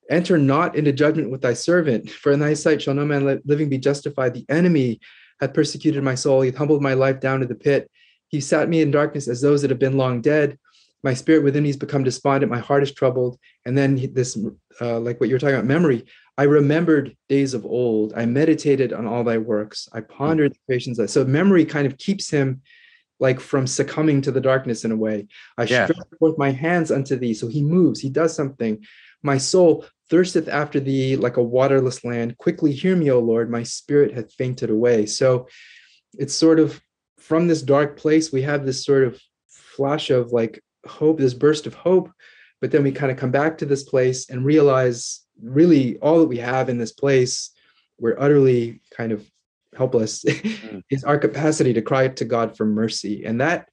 [0.10, 3.70] enter not into judgment with thy servant for in thy sight shall no man living
[3.70, 4.34] be justified.
[4.34, 5.00] The enemy
[5.40, 7.90] hath persecuted my soul he hath humbled my life down to the pit
[8.28, 10.58] he sat me in darkness as those that have been long dead
[11.04, 14.38] my spirit within me has become despondent my heart is troubled and then this
[14.82, 16.06] uh, like what you're talking about memory
[16.40, 18.14] I remembered days of old.
[18.16, 19.90] I meditated on all thy works.
[19.92, 21.12] I pondered the creations.
[21.12, 22.62] So memory kind of keeps him
[23.20, 25.28] like from succumbing to the darkness in a way.
[25.58, 25.84] I yeah.
[25.84, 27.34] stretch forth my hands unto thee.
[27.34, 28.86] So he moves, he does something.
[29.24, 32.38] My soul thirsteth after thee like a waterless land.
[32.38, 33.50] Quickly hear me, O Lord.
[33.50, 35.06] My spirit hath fainted away.
[35.06, 35.48] So
[36.18, 36.82] it's sort of
[37.20, 41.68] from this dark place, we have this sort of flash of like hope, this burst
[41.68, 42.12] of hope.
[42.62, 46.28] But then we kind of come back to this place and realize really all that
[46.28, 47.52] we have in this place
[48.00, 49.30] we're utterly kind of
[49.78, 50.82] helpless mm.
[50.90, 53.70] is our capacity to cry to god for mercy and that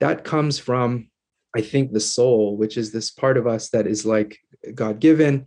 [0.00, 1.08] that comes from
[1.56, 4.38] i think the soul which is this part of us that is like
[4.74, 5.44] god given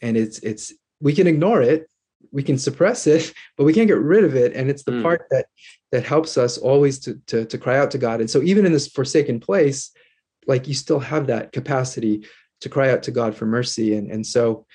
[0.00, 1.88] and it's it's we can ignore it
[2.32, 5.02] we can suppress it but we can't get rid of it and it's the mm.
[5.02, 5.46] part that
[5.92, 8.72] that helps us always to, to to cry out to god and so even in
[8.72, 9.90] this forsaken place
[10.46, 12.26] like you still have that capacity
[12.60, 14.66] to cry out to god for mercy and and so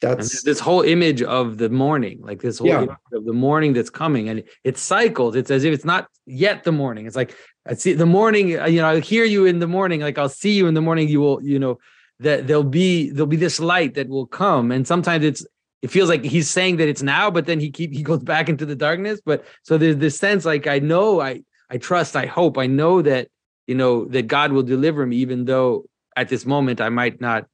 [0.00, 2.96] that's this whole image of the morning, like this whole yeah.
[3.12, 5.36] of the morning that's coming, and it's cycles.
[5.36, 7.06] It's as if it's not yet the morning.
[7.06, 7.34] It's like
[7.66, 8.58] I see the morning.
[8.58, 10.00] Uh, you know, I hear you in the morning.
[10.00, 11.08] Like I'll see you in the morning.
[11.08, 11.78] You will, you know,
[12.20, 14.70] that there'll be there'll be this light that will come.
[14.70, 15.46] And sometimes it's
[15.82, 18.48] it feels like he's saying that it's now, but then he keep he goes back
[18.48, 19.20] into the darkness.
[19.24, 23.02] But so there's this sense like I know, I I trust, I hope, I know
[23.02, 23.28] that
[23.66, 27.46] you know that God will deliver me, even though at this moment I might not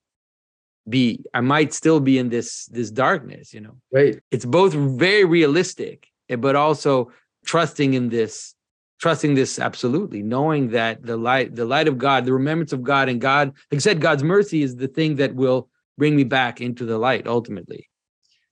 [0.90, 3.76] be i might still be in this this darkness you know?
[3.92, 4.20] Right.
[4.30, 7.12] It's both very realistic eh, but also
[7.44, 8.54] trusting in this
[9.00, 13.08] trusting this absolutely knowing that the light the light of god the remembrance of god
[13.08, 16.60] and god like i said god's mercy is the thing that will bring me back
[16.60, 17.88] into the light ultimately.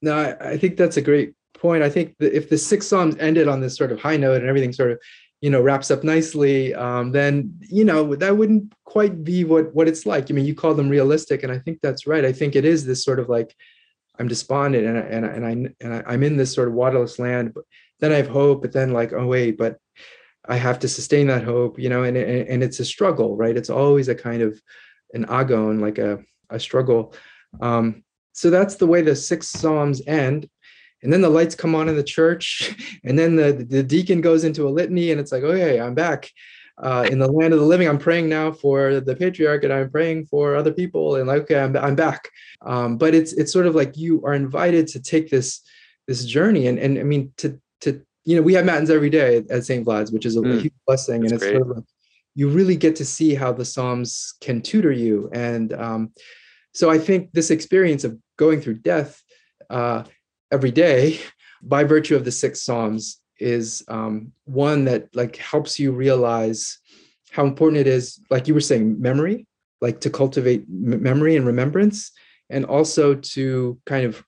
[0.01, 1.83] No i, I think that's a great point.
[1.83, 4.49] I think that if the six psalms ended on this sort of high note and
[4.49, 4.99] everything sort of
[5.41, 9.89] you know wraps up nicely um, then you know that wouldn't quite be what what
[9.89, 10.31] it's like.
[10.31, 12.25] I mean you call them realistic and i think that's right.
[12.25, 13.55] I think it is this sort of like
[14.19, 16.75] i'm despondent and I, and I, and, I, and I, am in this sort of
[16.75, 17.65] waterless land but
[18.01, 19.79] then i have hope but then like oh wait but
[20.49, 23.57] i have to sustain that hope you know and and it's a struggle right?
[23.57, 24.61] It's always a kind of
[25.15, 26.19] an agon like a,
[26.51, 27.15] a struggle.
[27.61, 30.49] Um, so that's the way the six psalms end
[31.03, 34.45] and then the lights come on in the church and then the, the deacon goes
[34.45, 36.31] into a litany and it's like okay i'm back
[36.81, 37.89] uh, in the land of the living.
[37.89, 41.59] I'm praying now for the patriarch and i'm praying for other people and like okay
[41.59, 42.29] i'm, I'm back.
[42.63, 45.61] Um, but it's it's sort of like you are invited to take this
[46.07, 49.45] this journey and and i mean to to you know we have matins every day
[49.51, 51.57] at st vlad's which is a, mm, huge blessing and it's great.
[51.57, 51.85] sort of like
[52.35, 56.11] you really get to see how the psalms can tutor you and um,
[56.73, 59.23] so i think this experience of going through death
[59.71, 60.03] uh,
[60.51, 61.21] every day
[61.63, 66.79] by virtue of the six psalms is um, one that like helps you realize
[67.31, 69.47] how important it is, like you were saying, memory,
[69.81, 72.11] like to cultivate m- memory and remembrance,
[72.51, 74.25] and also to kind of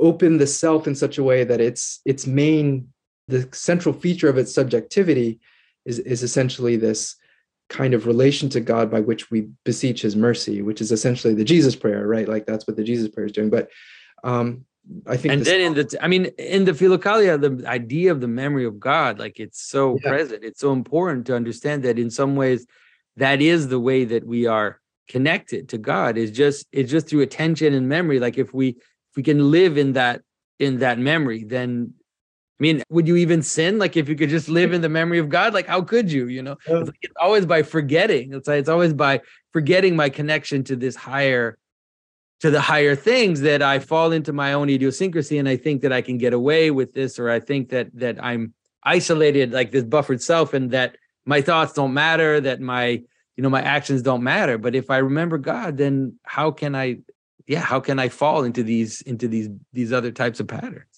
[0.00, 2.88] open the self in such a way that its its main
[3.28, 5.38] the central feature of its subjectivity
[5.84, 7.16] is is essentially this
[7.68, 11.44] kind of relation to God by which we beseech his mercy, which is essentially the
[11.44, 12.28] Jesus prayer, right?
[12.28, 13.50] Like that's what the Jesus prayer is doing.
[13.50, 13.68] But
[14.24, 14.64] um
[15.06, 18.28] I think and then in the I mean in the Philokalia, the idea of the
[18.28, 20.10] memory of God, like it's so yeah.
[20.10, 20.44] present.
[20.44, 22.66] It's so important to understand that in some ways
[23.16, 27.20] that is the way that we are connected to God is just it's just through
[27.20, 28.18] attention and memory.
[28.18, 30.22] Like if we if we can live in that
[30.58, 31.94] in that memory, then
[32.60, 33.78] I mean, would you even sin?
[33.78, 36.28] Like if you could just live in the memory of God, like how could you?
[36.28, 38.34] You know, it's, like it's always by forgetting.
[38.34, 41.56] It's like it's always by forgetting my connection to this higher,
[42.40, 45.92] to the higher things that I fall into my own idiosyncrasy, and I think that
[45.92, 49.84] I can get away with this, or I think that that I'm isolated, like this
[49.84, 53.02] buffered self, and that my thoughts don't matter, that my
[53.36, 54.58] you know my actions don't matter.
[54.58, 56.98] But if I remember God, then how can I,
[57.46, 60.90] yeah, how can I fall into these into these these other types of patterns?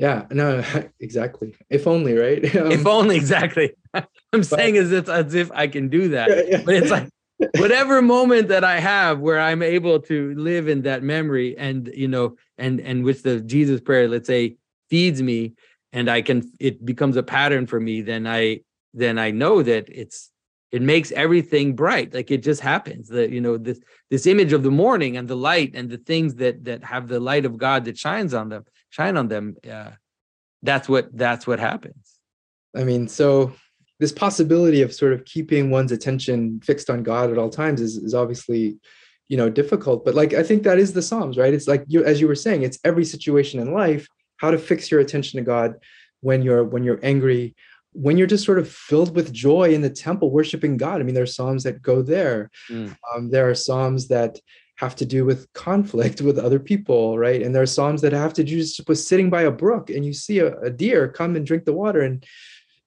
[0.00, 0.64] yeah no
[1.00, 5.52] exactly if only right um, if only exactly i'm but, saying is it's as if
[5.52, 6.62] i can do that yeah, yeah.
[6.64, 7.08] but it's like
[7.58, 12.08] whatever moment that i have where i'm able to live in that memory and you
[12.08, 14.56] know and and with the jesus prayer let's say
[14.88, 15.54] feeds me
[15.92, 18.60] and i can it becomes a pattern for me then i
[18.94, 20.30] then i know that it's
[20.72, 22.14] it makes everything bright.
[22.14, 23.08] Like it just happens.
[23.08, 26.36] That you know this this image of the morning and the light and the things
[26.36, 29.90] that that have the light of god that shines on them shine on them uh,
[30.62, 32.18] that's what that's what happens.
[32.76, 33.52] I mean so
[34.00, 37.96] this possibility of sort of keeping one's attention fixed on god at all times is,
[37.96, 38.76] is obviously
[39.28, 42.02] you know difficult but like i think that is the psalms right it's like you
[42.04, 44.08] as you were saying it's every situation in life
[44.38, 45.74] how to fix your attention to god
[46.20, 47.54] when you're when you're angry
[47.92, 51.14] when you're just sort of filled with joy in the temple worshiping god i mean
[51.14, 52.94] there are psalms that go there mm.
[53.14, 54.38] um, there are psalms that
[54.76, 57.42] have to do with conflict with other people, right?
[57.42, 60.06] And there are psalms that have to do just with sitting by a brook and
[60.06, 62.00] you see a, a deer come and drink the water.
[62.00, 62.24] And,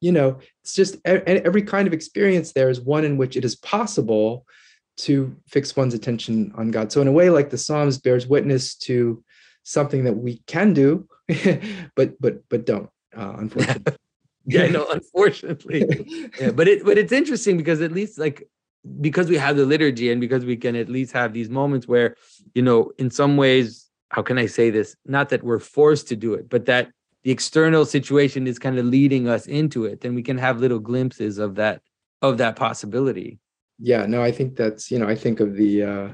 [0.04, 3.56] you know, it's just every kind of experience there is one in which it is
[3.56, 4.46] possible
[4.98, 6.92] to fix one's attention on God.
[6.92, 9.24] So in a way, like the Psalms bears witness to
[9.64, 11.08] something that we can do,
[11.96, 13.96] but but but don't, uh, unfortunately.
[14.46, 16.32] yeah, no, unfortunately.
[16.40, 18.46] yeah, but it but it's interesting because at least like
[19.00, 22.18] because we have the liturgy and because we can at least have these moments where
[22.54, 26.18] you know in some ways how can i say this not that we're forced to
[26.18, 26.92] do it but that
[27.24, 30.80] the external situation is kind of leading us into it then we can have little
[30.80, 31.82] glimpses of that
[32.22, 33.40] of that possibility.
[33.80, 36.10] Yeah no i think that's you know i think of the uh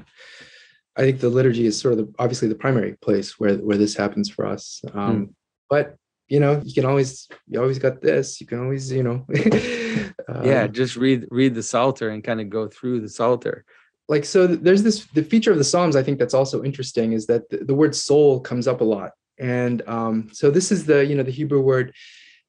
[0.96, 3.94] i think the liturgy is sort of the, obviously the primary place where where this
[3.94, 4.82] happens for us.
[4.94, 5.34] Um mm.
[5.68, 5.96] but
[6.28, 9.26] you know you can always you always got this you can always you know
[10.28, 13.64] um, yeah just read read the psalter and kind of go through the psalter.
[14.08, 17.26] Like so there's this the feature of the psalms i think that's also interesting is
[17.26, 21.04] that the, the word soul comes up a lot and um, so this is the
[21.04, 21.94] you know the hebrew word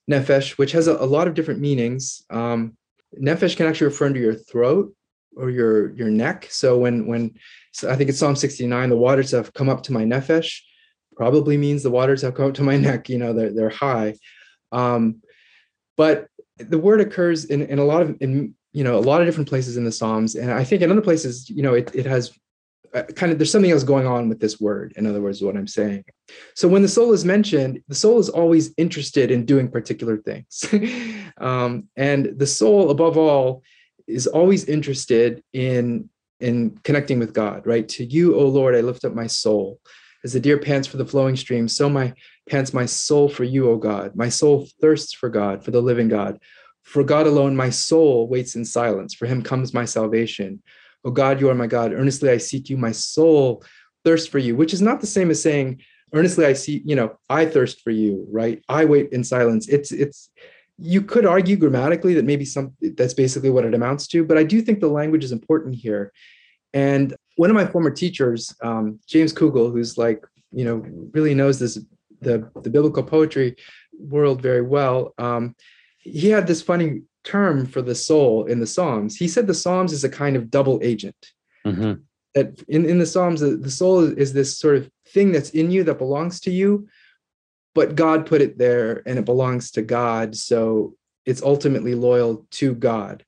[0.10, 2.24] nefesh, which has a, a lot of different meanings.
[2.30, 2.78] Um,
[3.20, 4.94] nephesh can actually refer to your throat
[5.36, 6.48] or your your neck.
[6.50, 7.36] So when when
[7.72, 10.60] so i think it's psalm 69 the waters have come up to my nefesh,
[11.16, 14.16] probably means the waters have come up to my neck you know they're, they're high.
[14.72, 15.22] Um,
[15.98, 16.28] but
[16.58, 19.50] the word occurs in, in a lot of in you know a lot of different
[19.50, 20.36] places in the psalms.
[20.36, 22.38] And i think in other places you know it, it has
[23.16, 25.68] kind of there's something else going on with this word in other words what i'm
[25.68, 26.04] saying
[26.56, 30.66] so when the soul is mentioned the soul is always interested in doing particular things
[31.38, 33.64] um, and the soul above all
[34.08, 39.06] is always interested in in connecting with god right to you o lord i lift
[39.06, 39.80] up my soul
[40.24, 42.14] as the deer pants for the flowing stream, so my
[42.50, 44.16] pants my soul for you, O God.
[44.16, 46.40] My soul thirsts for God, for the living God.
[46.84, 49.14] For God alone, my soul waits in silence.
[49.14, 50.62] For him comes my salvation.
[51.04, 51.94] O God, you are my God.
[51.94, 52.78] Earnestly I seek you.
[52.78, 53.64] My soul
[54.04, 55.82] thirsts for you, which is not the same as saying,
[56.14, 58.64] earnestly I see, you know, I thirst for you, right?
[58.68, 59.68] I wait in silence.
[59.68, 60.30] It's, it's,
[60.78, 64.44] you could argue grammatically that maybe some that's basically what it amounts to, but I
[64.44, 66.12] do think the language is important here.
[66.74, 70.84] And one of my former teachers, um, James Kugel, who's like, you know,
[71.14, 71.80] really knows this
[72.22, 73.56] the the biblical poetry
[74.00, 75.14] world very well.
[75.18, 75.56] Um,
[76.00, 79.16] he had this funny term for the soul in the Psalms.
[79.16, 81.16] He said the Psalms is a kind of double agent.
[81.66, 82.02] Mm-hmm.
[82.34, 85.52] That in, in the Psalms, the, the soul is, is this sort of thing that's
[85.52, 86.88] in you that belongs to you,
[87.76, 90.36] but God put it there and it belongs to God.
[90.36, 90.96] So
[91.26, 93.26] it's ultimately loyal to God.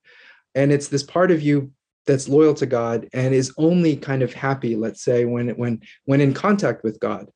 [0.55, 1.71] And it's this part of you
[2.05, 6.21] that's loyal to God and is only kind of happy, let's say, when when when
[6.21, 7.29] in contact with God,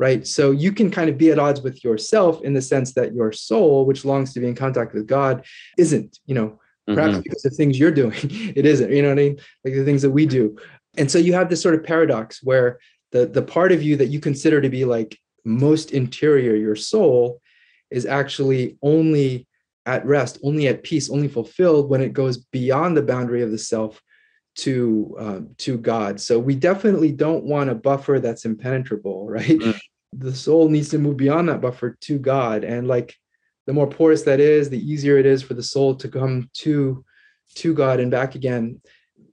[0.00, 0.26] right?
[0.26, 3.32] So you can kind of be at odds with yourself in the sense that your
[3.32, 5.44] soul, which longs to be in contact with God,
[5.76, 7.20] isn't, you know, perhaps mm-hmm.
[7.20, 8.14] because of things you're doing.
[8.56, 9.40] it isn't, you know what I mean?
[9.62, 10.56] Like the things that we do.
[10.96, 12.78] And so you have this sort of paradox where
[13.12, 17.42] the the part of you that you consider to be like most interior, your soul,
[17.90, 19.46] is actually only
[19.84, 23.58] at rest, only at peace, only fulfilled when it goes beyond the boundary of the
[23.58, 24.00] self
[24.56, 26.20] to um, to God.
[26.20, 29.58] So we definitely don't want a buffer that's impenetrable, right?
[29.58, 29.78] Mm.
[30.12, 33.14] The soul needs to move beyond that buffer to God, and like
[33.66, 37.04] the more porous that is, the easier it is for the soul to come to
[37.56, 38.80] to God and back again.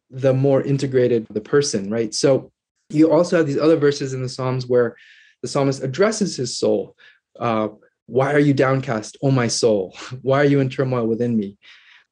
[0.10, 2.14] The more integrated the person, right?
[2.14, 2.52] So
[2.90, 4.96] you also have these other verses in the Psalms where
[5.42, 6.96] the psalmist addresses his soul.
[7.38, 7.70] Uh,
[8.06, 9.96] why are you downcast, O my soul?
[10.22, 11.58] Why are you in turmoil within me?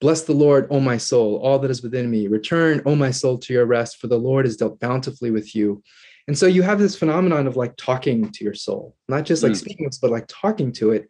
[0.01, 2.27] Bless the Lord, O my soul, all that is within me.
[2.27, 5.81] Return, O my soul, to your rest, for the Lord has dealt bountifully with you.
[6.27, 9.51] And so you have this phenomenon of like talking to your soul, not just like
[9.51, 9.57] mm.
[9.57, 11.07] speaking, but like talking to it.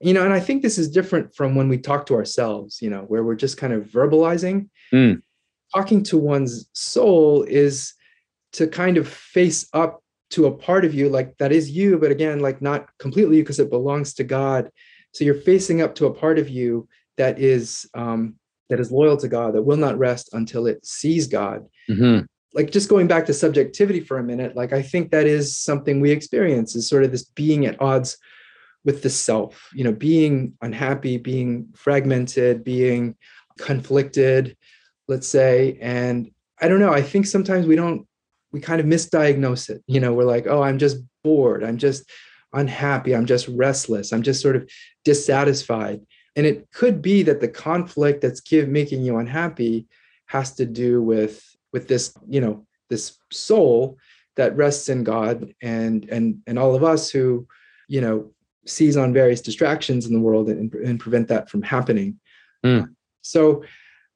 [0.00, 2.90] You know, and I think this is different from when we talk to ourselves, you
[2.90, 4.68] know, where we're just kind of verbalizing.
[4.92, 5.22] Mm.
[5.74, 7.94] Talking to one's soul is
[8.52, 10.02] to kind of face up
[10.32, 13.60] to a part of you like that is you but again like not completely because
[13.60, 14.70] it belongs to god
[15.12, 16.88] so you're facing up to a part of you
[17.18, 18.34] that is um
[18.70, 22.24] that is loyal to god that will not rest until it sees god mm-hmm.
[22.54, 26.00] Like just going back to subjectivity for a minute like i think that is something
[26.00, 28.18] we experience is sort of this being at odds
[28.84, 33.14] with the self you know being unhappy being fragmented being
[33.58, 34.56] conflicted
[35.08, 36.30] let's say and
[36.60, 38.06] i don't know i think sometimes we don't
[38.52, 39.82] we kind of misdiagnose it.
[39.86, 41.64] You know, we're like, oh, I'm just bored.
[41.64, 42.08] I'm just
[42.52, 43.16] unhappy.
[43.16, 44.12] I'm just restless.
[44.12, 44.70] I'm just sort of
[45.04, 46.02] dissatisfied.
[46.36, 49.86] And it could be that the conflict that's give, making you unhappy
[50.26, 51.42] has to do with
[51.72, 53.98] with this, you know, this soul
[54.36, 57.46] that rests in God and and and all of us who,
[57.88, 58.32] you know,
[58.66, 62.18] seize on various distractions in the world and, and prevent that from happening.
[62.64, 62.94] Mm.
[63.22, 63.64] So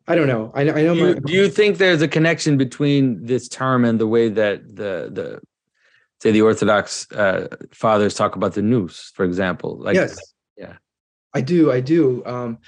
[0.08, 0.52] I don't know.
[0.54, 0.94] I, I know.
[0.94, 4.28] Do you, my, do you think there's a connection between this term and the way
[4.28, 5.40] that the the
[6.22, 9.78] say the Orthodox uh, fathers talk about the nous, for example?
[9.78, 10.18] Like, yes,
[10.56, 10.74] yeah,
[11.34, 11.72] I do.
[11.72, 12.22] I do.
[12.24, 12.58] Um,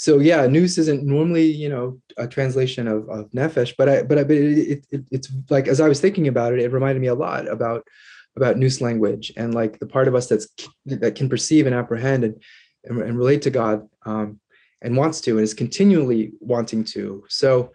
[0.00, 4.16] so yeah, nous isn't normally you know a translation of, of nefesh, but I but
[4.16, 7.08] I but it, it, it's like as I was thinking about it, it reminded me
[7.08, 7.86] a lot about
[8.34, 10.48] about nous language and like the part of us that's
[10.86, 12.42] that can perceive and apprehend and
[12.84, 13.86] and, and relate to God.
[14.06, 14.40] Um,
[14.80, 17.70] and wants to and is continually wanting to so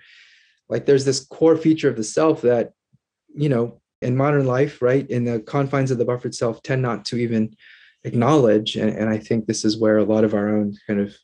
[0.67, 2.73] like there's this core feature of the self that
[3.35, 7.05] you know in modern life right in the confines of the buffered self tend not
[7.05, 7.55] to even
[8.03, 11.15] acknowledge and, and i think this is where a lot of our own kind of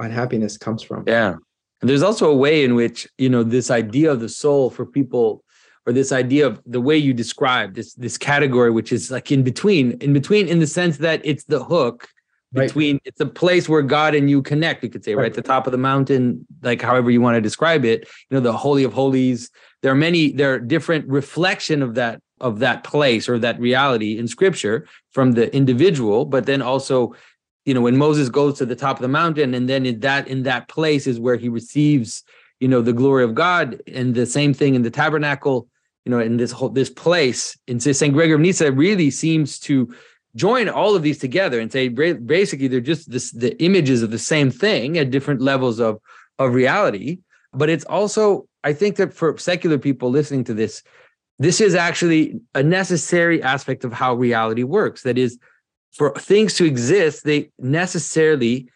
[0.00, 1.34] unhappiness comes from yeah
[1.80, 4.84] and there's also a way in which you know this idea of the soul for
[4.84, 5.44] people
[5.86, 9.42] or this idea of the way you describe this this category which is like in
[9.42, 12.08] between in between in the sense that it's the hook
[12.52, 13.02] between right.
[13.04, 15.24] it's a place where God and you connect, you could say, right.
[15.24, 15.34] right?
[15.34, 18.52] The top of the mountain, like however you want to describe it, you know, the
[18.52, 19.50] holy of holies.
[19.82, 24.18] There are many, there are different reflection of that, of that place or that reality
[24.18, 27.14] in scripture from the individual, but then also,
[27.70, 30.26] you know, when Moses goes to the top of the mountain and then in that,
[30.26, 32.24] in that place is where he receives,
[32.58, 33.80] you know, the glory of God.
[33.86, 35.68] And the same thing in the tabernacle,
[36.04, 37.56] you know, in this whole this place.
[37.68, 38.12] And so St.
[38.12, 39.94] Gregory of Nyssa really seems to
[40.34, 44.18] join all of these together and say basically they're just this, the images of the
[44.18, 46.00] same thing at different levels of
[46.38, 47.18] of reality
[47.52, 50.84] but it's also i think that for secular people listening to this
[51.40, 55.36] this is actually a necessary aspect of how reality works that is
[55.92, 58.68] for things to exist they necessarily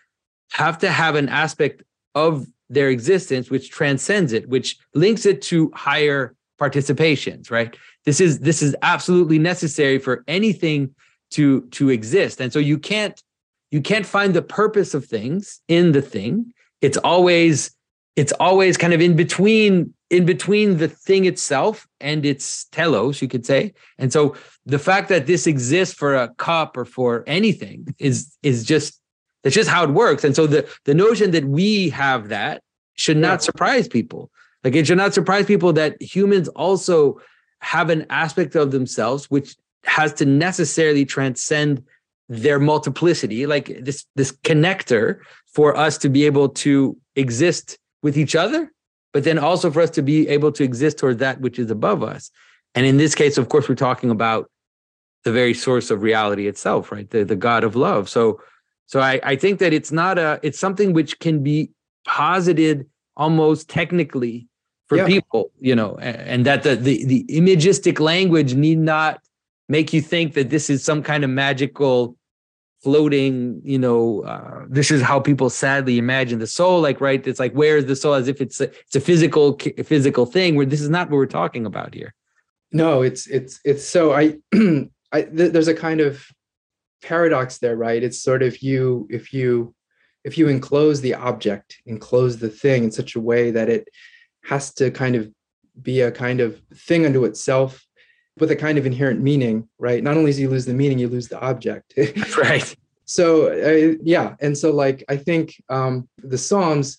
[0.52, 1.82] have to have an aspect
[2.14, 7.76] of their existence which transcends it which links it to higher participations right?
[8.04, 10.94] This is this is absolutely necessary for anything
[11.32, 12.40] to to exist.
[12.40, 13.20] And so you can't
[13.70, 16.52] you can't find the purpose of things in the thing.
[16.80, 17.74] It's always
[18.16, 23.28] it's always kind of in between in between the thing itself and its telos you
[23.28, 23.72] could say.
[23.98, 24.36] And so
[24.66, 29.00] the fact that this exists for a cup or for anything is is just
[29.42, 30.24] that's just how it works.
[30.24, 32.62] And so the the notion that we have that
[32.94, 34.30] should not surprise people.
[34.62, 37.20] Like it should not surprise people that humans also
[37.60, 41.82] have an aspect of themselves which has to necessarily transcend
[42.28, 43.46] their multiplicity.
[43.46, 48.70] Like this this connector for us to be able to exist with each other
[49.14, 52.02] but then also for us to be able to exist toward that which is above
[52.02, 52.30] us.
[52.74, 54.50] And in this case of course we're talking about
[55.22, 57.08] the very source of reality itself right?
[57.08, 58.10] The, the god of love.
[58.10, 58.42] So
[58.86, 61.70] so I, I think that it's not a it's something which can be
[62.04, 62.86] posited
[63.16, 64.48] almost technically
[64.88, 65.06] for yeah.
[65.06, 69.20] people you know and, and that the, the the imagistic language need not
[69.68, 72.16] make you think that this is some kind of magical
[72.84, 77.26] floating you know uh, this is how people sadly imagine the soul like right?
[77.26, 78.14] It's like where is the soul?
[78.14, 81.26] As if it's a, it's a physical physical thing where this is not what we're
[81.26, 82.14] talking about here.
[82.72, 84.36] No it's it's it's so i
[85.12, 86.24] i th- there's a kind of
[87.02, 88.02] paradox there right?
[88.02, 89.74] It's sort of you if you
[90.24, 93.88] if you enclose the object enclose the thing in such a way that it
[94.44, 95.30] has to kind of
[95.82, 97.83] be a kind of thing unto itself
[98.38, 100.02] with a kind of inherent meaning, right?
[100.02, 101.94] Not only do you lose the meaning, you lose the object.
[102.36, 102.74] right.
[103.04, 106.96] So uh, yeah, and so like I think um, the Psalms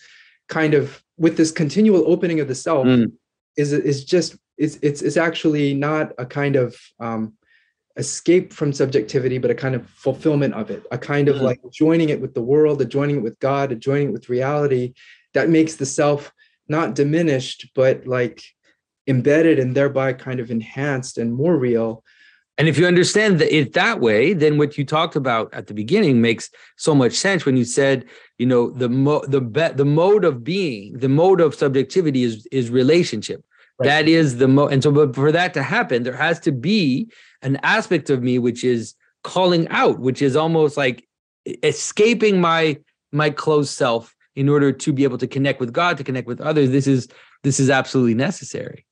[0.47, 3.11] kind of with this continual opening of the self mm.
[3.57, 7.33] is is just it's it's it's actually not a kind of um,
[7.97, 11.41] escape from subjectivity, but a kind of fulfillment of it, a kind of mm.
[11.41, 14.29] like joining it with the world, a joining it with God, a joining it with
[14.29, 14.93] reality
[15.33, 16.31] that makes the self
[16.67, 18.41] not diminished, but like
[19.07, 22.03] embedded and thereby kind of enhanced and more real.
[22.57, 26.21] And if you understand it that way, then what you talked about at the beginning
[26.21, 28.05] makes so much sense when you said,
[28.37, 32.47] you know, the mo- the be- the mode of being, the mode of subjectivity is
[32.51, 33.43] is relationship.
[33.77, 33.87] Right.
[33.87, 34.67] That is the mo.
[34.67, 38.39] And so, but for that to happen, there has to be an aspect of me
[38.39, 41.05] which is calling out, which is almost like
[41.61, 42.77] escaping my
[43.11, 46.39] my closed self in order to be able to connect with God, to connect with
[46.39, 46.69] others.
[46.69, 47.09] This is
[47.43, 48.85] this is absolutely necessary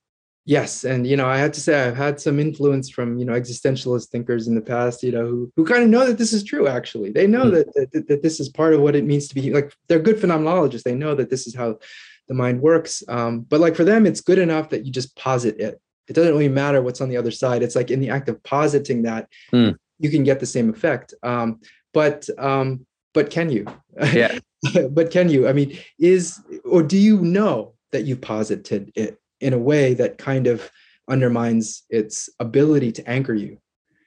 [0.45, 3.33] yes and you know i had to say i've had some influence from you know
[3.33, 6.43] existentialist thinkers in the past you know who, who kind of know that this is
[6.43, 7.11] true actually.
[7.11, 7.69] They know mm-hmm.
[7.75, 10.17] that, that that this is part of what it means to be like they're good
[10.17, 10.83] phenomenologists.
[10.83, 11.79] They know that this is how
[12.27, 15.59] the mind works um, but like for them it's good enough that you just posit
[15.59, 15.79] it.
[16.07, 17.63] It doesn't really matter what's on the other side.
[17.63, 19.75] It's like in the act of positing that mm.
[19.99, 21.59] you can get the same effect um,
[21.93, 23.65] but um, but can you?
[24.13, 24.39] Yeah.
[24.91, 25.49] But can you?
[25.49, 30.17] I mean is or do you know that you posited it in a way that
[30.17, 30.69] kind of
[31.07, 33.57] undermines its ability to anchor you.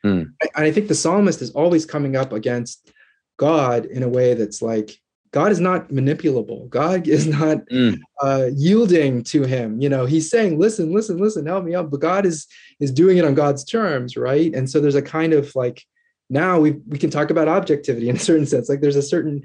[0.04, 0.32] Mm.
[0.40, 2.90] And I think the psalmist is always coming up against
[3.38, 4.98] God in a way that's like,
[5.32, 6.68] God is not manipulable.
[6.70, 7.98] God is not mm.
[8.22, 9.80] uh, yielding to him.
[9.80, 12.46] You know, he's saying, "Listen, listen, listen, help me out." But God is
[12.80, 14.54] is doing it on God's terms, right?
[14.54, 15.84] And so there's a kind of like
[16.30, 18.70] now we we can talk about objectivity in a certain sense.
[18.70, 19.42] Like there's a certain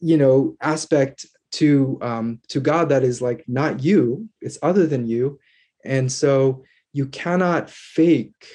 [0.00, 1.24] you know aspect
[1.54, 5.38] to um, to God that is like not you, it's other than you,
[5.84, 8.46] and so you cannot fake.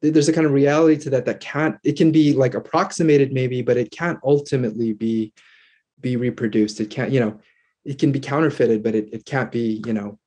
[0.00, 1.78] There's a kind of reality to that that can't.
[1.84, 5.32] It can be like approximated maybe, but it can't ultimately be
[6.00, 6.80] be reproduced.
[6.80, 7.12] It can't.
[7.12, 7.40] You know,
[7.84, 9.82] it can be counterfeited, but it, it can't be.
[9.86, 10.18] You know,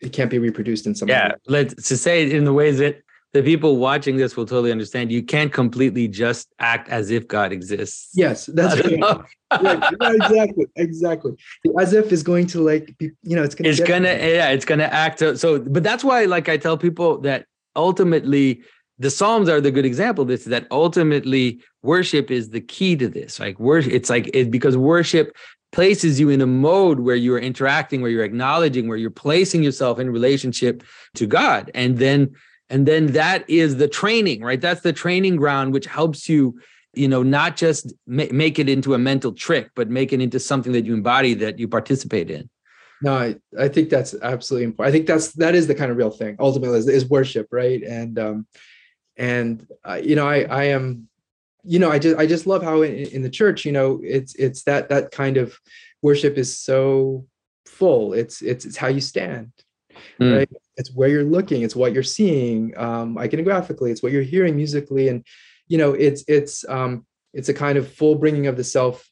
[0.00, 1.08] it can't be reproduced in some.
[1.08, 3.02] Yeah, let's to say it in the ways that
[3.34, 5.12] the people watching this will totally understand.
[5.12, 8.10] You can't completely just act as if God exists.
[8.14, 9.24] Yes, that's right.
[9.62, 11.32] yeah, exactly, exactly.
[11.78, 13.68] As if is going to like be, you know, it's gonna.
[13.68, 15.20] It's gonna, yeah, it's gonna act.
[15.20, 17.44] Uh, so, but that's why, like, I tell people that
[17.76, 18.62] ultimately
[18.98, 20.22] the Psalms are the good example.
[20.22, 23.38] Of this that ultimately worship is the key to this.
[23.38, 25.36] Like worship, it's like it because worship
[25.70, 29.98] places you in a mode where you're interacting, where you're acknowledging, where you're placing yourself
[29.98, 30.82] in relationship
[31.14, 32.34] to God, and then
[32.70, 34.60] and then that is the training right?
[34.60, 36.60] That's the training ground which helps you
[36.94, 40.40] you know not just ma- make it into a mental trick but make it into
[40.40, 42.48] something that you embody that you participate in.
[43.02, 45.96] No i, I think that's absolutely important i think that's that is the kind of
[45.96, 47.82] real thing ultimately is, is worship right?
[47.82, 48.46] And um
[49.16, 51.08] and uh, you know i i am
[51.64, 54.34] you know i just i just love how in, in the church you know it's
[54.36, 55.58] it's that that kind of
[56.02, 57.26] worship is so
[57.66, 58.12] full.
[58.12, 59.52] It's it's it's how you stand
[60.20, 60.36] mm.
[60.38, 64.56] right it's where you're looking it's what you're seeing um, iconographically it's what you're hearing
[64.56, 65.24] musically and
[65.66, 69.08] you know it's it's um, it's a kind of full bringing of the self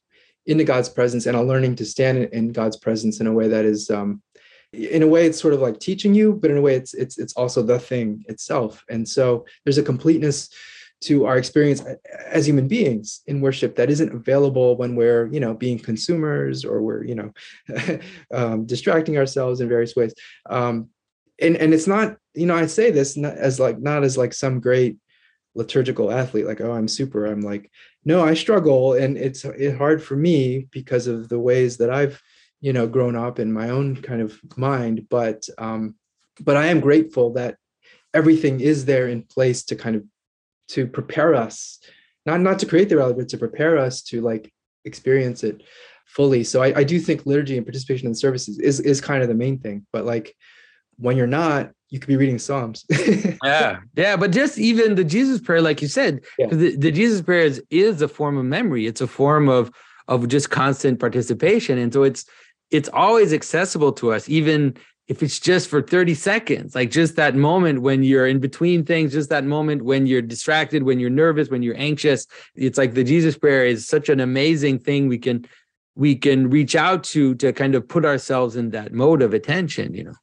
[0.47, 3.65] into god's presence and a learning to stand in, god's presence in a way that
[3.65, 4.23] is um,
[4.73, 7.19] in a way it's sort of like teaching you but in a way it's it's
[7.19, 10.51] it's also the thing itself and so there's a completeness
[11.03, 11.85] to our experience
[12.27, 16.81] as human beings in worship that isn't available when we're you know being consumers or
[16.81, 18.01] we're you know
[18.35, 20.15] um, distracting ourselves in various ways.
[20.49, 20.89] Um,
[21.41, 24.33] and and it's not you know i say this not as like not as like
[24.33, 24.97] some great
[25.55, 27.71] liturgical athlete like oh i'm super i'm like
[28.05, 32.21] no i struggle and it's it's hard for me because of the ways that i've
[32.61, 35.95] you know grown up in my own kind of mind but um
[36.41, 37.57] but i am grateful that
[38.15, 40.05] everything is there in place to kind of
[40.69, 41.79] to prepare us
[42.25, 44.53] not not to create the reality but to prepare us to like
[44.85, 45.63] experience it
[46.07, 49.29] fully so i, I do think liturgy and participation in services is is kind of
[49.29, 50.35] the main thing but like
[50.99, 52.85] when you're not, you could be reading Psalms.
[53.45, 53.79] yeah.
[53.97, 54.17] Yeah.
[54.17, 56.49] But just even the Jesus prayer, like you said, yeah.
[56.49, 58.87] the, the Jesus prayer is, is a form of memory.
[58.87, 59.71] It's a form of
[60.09, 61.79] of just constant participation.
[61.79, 62.25] And so it's
[62.71, 64.77] it's always accessible to us, even
[65.09, 69.13] if it's just for 30 seconds, like just that moment when you're in between things,
[69.13, 72.27] just that moment when you're distracted, when you're nervous, when you're anxious,
[72.57, 75.47] it's like the Jesus prayer is such an amazing thing we can
[75.95, 79.95] we can reach out to to kind of put ourselves in that mode of attention,
[79.95, 80.15] you know.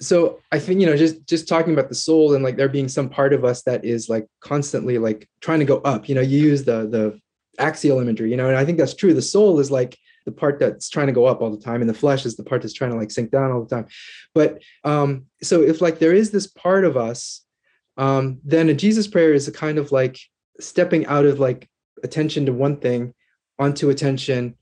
[0.00, 2.88] So I think you know just just talking about the soul and like there being
[2.88, 6.08] some part of us that is like constantly like trying to go up.
[6.08, 7.20] You know, you use the the
[7.58, 9.12] axial imagery, you know, and I think that's true.
[9.12, 11.88] The soul is like the part that's trying to go up all the time and
[11.88, 13.86] the flesh is the part that's trying to like sink down all the time.
[14.34, 17.42] But um so if like there is this part of us
[17.96, 20.18] um then a jesus prayer is a kind of like
[20.60, 21.68] stepping out of like
[22.04, 23.14] attention to one thing
[23.58, 24.54] onto attention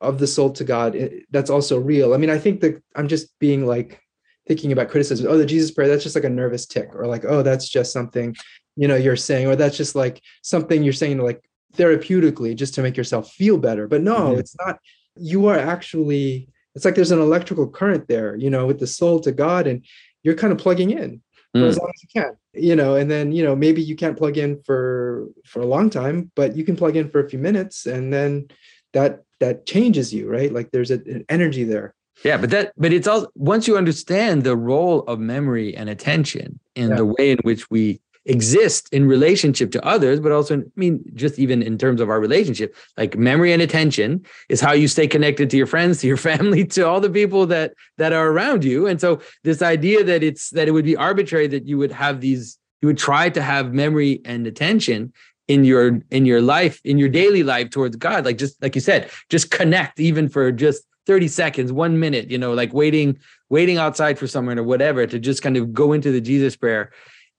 [0.00, 0.96] of the soul to god
[1.30, 2.14] that's also real.
[2.14, 4.00] I mean i think that i'm just being like
[4.46, 5.26] thinking about criticism.
[5.28, 7.92] Oh the jesus prayer that's just like a nervous tic or like oh that's just
[7.92, 8.36] something
[8.76, 11.42] you know you're saying or that's just like something you're saying to like
[11.76, 13.86] therapeutically just to make yourself feel better.
[13.88, 14.38] But no mm-hmm.
[14.38, 14.78] it's not
[15.16, 19.20] you are actually it's like there's an electrical current there you know with the soul
[19.20, 19.84] to god and
[20.22, 21.68] you're kind of plugging in for mm.
[21.68, 24.36] as long as you can you know and then you know maybe you can't plug
[24.36, 27.86] in for for a long time but you can plug in for a few minutes
[27.86, 28.46] and then
[28.92, 31.94] that that changes you right like there's a, an energy there
[32.24, 36.58] yeah but that but it's all once you understand the role of memory and attention
[36.74, 36.96] in yeah.
[36.96, 41.38] the way in which we exist in relationship to others, but also, I mean, just
[41.38, 45.50] even in terms of our relationship, like memory and attention is how you stay connected
[45.50, 48.86] to your friends, to your family, to all the people that that are around you.
[48.86, 52.20] And so this idea that it's that it would be arbitrary that you would have
[52.20, 55.12] these, you would try to have memory and attention
[55.46, 58.80] in your in your life, in your daily life towards God, like just like you
[58.80, 63.18] said, just connect even for just 30 seconds, one minute, you know, like waiting,
[63.50, 66.90] waiting outside for someone or whatever to just kind of go into the Jesus prayer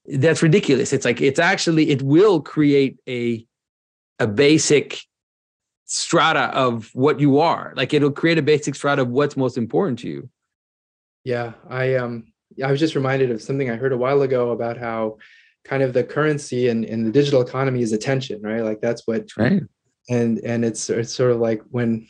[0.08, 0.94] that's ridiculous.
[0.94, 3.46] It's like it's actually it will create a
[4.20, 5.00] a basic
[5.86, 7.74] strata of what you are.
[7.76, 10.30] Like it'll create a basic strata of what's most important to you.
[11.24, 12.26] Yeah i um
[12.64, 15.18] i was just reminded of something i heard a while ago about how
[15.66, 18.62] kind of the currency in, in the digital economy is attention right?
[18.62, 19.64] Like that's what right.
[20.10, 22.08] and and it's it's sort of like when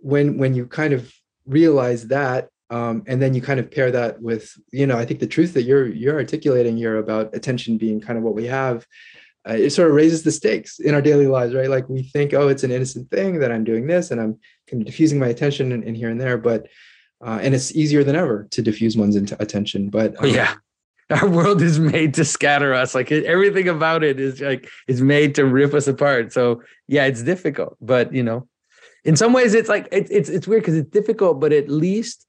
[0.00, 1.10] when when you kind of
[1.46, 5.20] realize that um, and then you kind of pair that with you know i think
[5.20, 8.86] the truth that you're you're articulating here about attention being kind of what we have
[9.48, 11.68] uh, it sort of raises the stakes in our daily lives right?
[11.68, 14.82] Like we think oh it's an innocent thing that i'm doing this and i'm kind
[14.82, 16.66] of diffusing my attention in, in here and there but
[17.24, 20.54] uh, and it's easier than ever to diffuse one's into attention but um, yeah.
[21.10, 22.94] Our world is made to scatter us.
[22.94, 26.32] Like everything about it is like is made to rip us apart.
[26.32, 28.48] So yeah it's difficult but you know
[29.04, 32.26] in some ways it's like it, it's it's weird because it's difficult but at least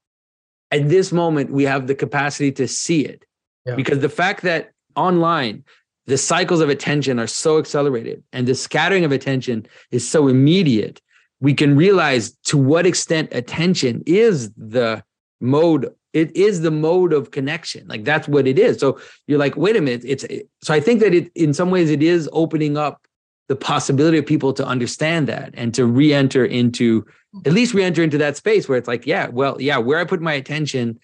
[0.70, 3.24] at this moment we have the capacity to see it.
[3.66, 3.76] Yeah.
[3.76, 5.64] because the fact that online
[6.06, 11.00] the cycles of attention are so accelerated and the scattering of attention is so immediate
[11.40, 15.02] we can realize to what extent attention is the
[15.40, 17.88] mode it is the mode of connection.
[17.88, 18.78] Like that's what it is.
[18.78, 20.24] So you're like wait a minute it's
[20.62, 23.06] so i think that it in some ways it is opening up
[23.48, 27.04] the possibility of people to understand that and to re-enter into
[27.44, 30.20] at least re-enter into that space where it's like yeah well yeah where i put
[30.20, 30.98] my attention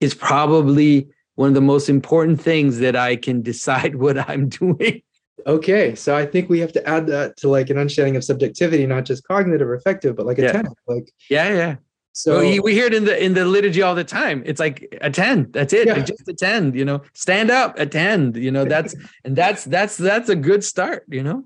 [0.00, 5.00] is probably one of the most important things that i can decide what i'm doing
[5.46, 8.86] okay so i think we have to add that to like an understanding of subjectivity
[8.86, 10.50] not just cognitive or affective but like yeah.
[10.50, 11.76] attend like yeah yeah
[12.16, 14.44] so well, we hear it in the in the liturgy all the time.
[14.46, 15.52] It's like attend.
[15.52, 15.88] That's it.
[15.88, 15.98] Yeah.
[15.98, 16.76] Just attend.
[16.76, 18.36] You know, stand up, attend.
[18.36, 21.06] You know, that's and that's that's that's a good start.
[21.08, 21.44] You know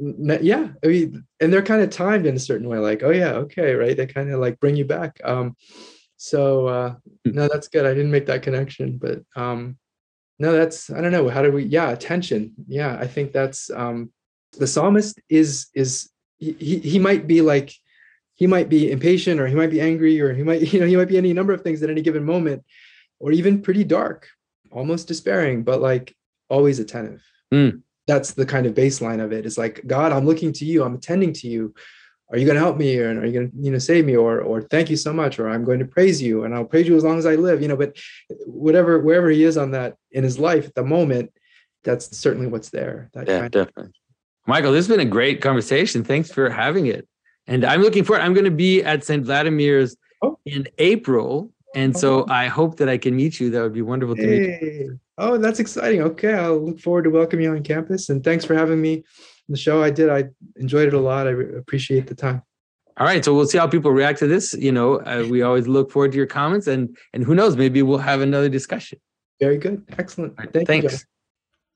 [0.00, 3.32] yeah i mean and they're kind of timed in a certain way like oh yeah
[3.32, 3.96] okay right?
[3.96, 5.56] They kind of like bring you back um
[6.16, 6.94] so uh
[7.24, 7.32] hmm.
[7.32, 9.76] no that's good i didn't make that connection but um
[10.38, 14.10] no that's i don't know how do we yeah attention yeah i think that's um
[14.58, 17.72] the psalmist is is he he might be like
[18.34, 20.96] he might be impatient or he might be angry or he might you know he
[20.96, 22.64] might be any number of things at any given moment
[23.18, 24.28] or even pretty dark
[24.72, 26.14] almost despairing but like
[26.48, 27.22] always attentive.
[27.52, 29.46] Mm that's the kind of baseline of it.
[29.46, 30.82] It's like, God, I'm looking to you.
[30.82, 31.74] I'm attending to you.
[32.30, 32.98] Are you going to help me?
[32.98, 34.16] Or are you going to, you know, save me?
[34.16, 35.38] Or, or thank you so much.
[35.38, 37.60] Or I'm going to praise you and I'll praise you as long as I live,
[37.60, 37.96] you know, but
[38.46, 41.32] whatever, wherever he is on that in his life at the moment,
[41.82, 43.10] that's certainly what's there.
[43.14, 43.92] That yeah, definitely.
[44.46, 46.04] Michael, this has been a great conversation.
[46.04, 47.06] Thanks for having it.
[47.46, 48.22] And I'm looking forward.
[48.22, 49.24] I'm going to be at St.
[49.24, 50.38] Vladimir's oh.
[50.44, 51.52] in April.
[51.74, 52.26] And so oh.
[52.28, 53.50] I hope that I can meet you.
[53.50, 54.58] That would be wonderful to hey.
[54.60, 55.00] meet you.
[55.18, 56.00] Oh, that's exciting.
[56.02, 58.08] Okay, I'll look forward to welcoming you on campus.
[58.08, 59.02] And thanks for having me on
[59.48, 59.82] the show.
[59.82, 60.08] I did.
[60.08, 60.24] I
[60.56, 61.28] enjoyed it a lot.
[61.28, 62.42] I appreciate the time.
[62.96, 64.52] All right, so we'll see how people react to this.
[64.54, 67.82] You know, uh, we always look forward to your comments, and and who knows, maybe
[67.82, 68.98] we'll have another discussion.
[69.40, 69.82] Very good.
[69.98, 70.34] Excellent.
[70.38, 70.92] Right, Thank thanks.
[70.92, 70.98] You,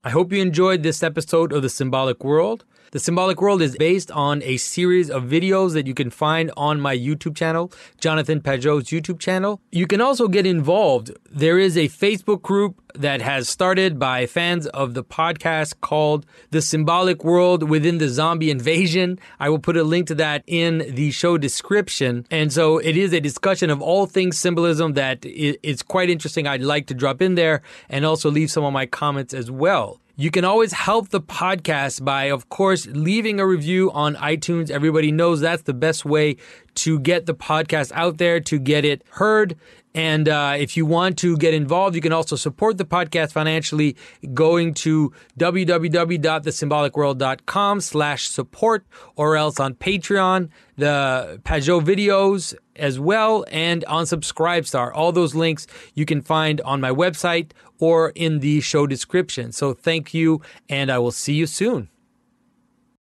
[0.05, 2.67] I hope you enjoyed this episode of The Symbolic World.
[2.95, 6.81] The Symbolic World is based on a series of videos that you can find on
[6.81, 9.61] my YouTube channel, Jonathan Pageau's YouTube channel.
[9.73, 11.11] You can also get involved.
[11.29, 16.63] There is a Facebook group that has started by fans of the podcast called The
[16.63, 19.19] Symbolic World Within the Zombie Invasion.
[19.41, 22.25] I will put a link to that in the show description.
[22.31, 26.47] And so it is a discussion of all things symbolism that is quite interesting.
[26.47, 30.01] I'd like to drop in there and also leave some of my comments as well.
[30.17, 34.71] You can always help the podcast by, of course, leaving a review on iTunes.
[34.71, 36.37] Everybody knows that's the best way
[36.77, 39.57] to get the podcast out there, to get it heard.
[39.93, 43.97] And uh, if you want to get involved, you can also support the podcast financially
[44.33, 48.87] going to www.thesymbolicworld.com slash support
[49.17, 54.91] or else on Patreon, the Pageau videos as well, and on Subscribestar.
[54.95, 57.53] All those links you can find on my website
[57.85, 59.53] or in the show description.
[59.53, 61.91] So thank you, and I will see you soon.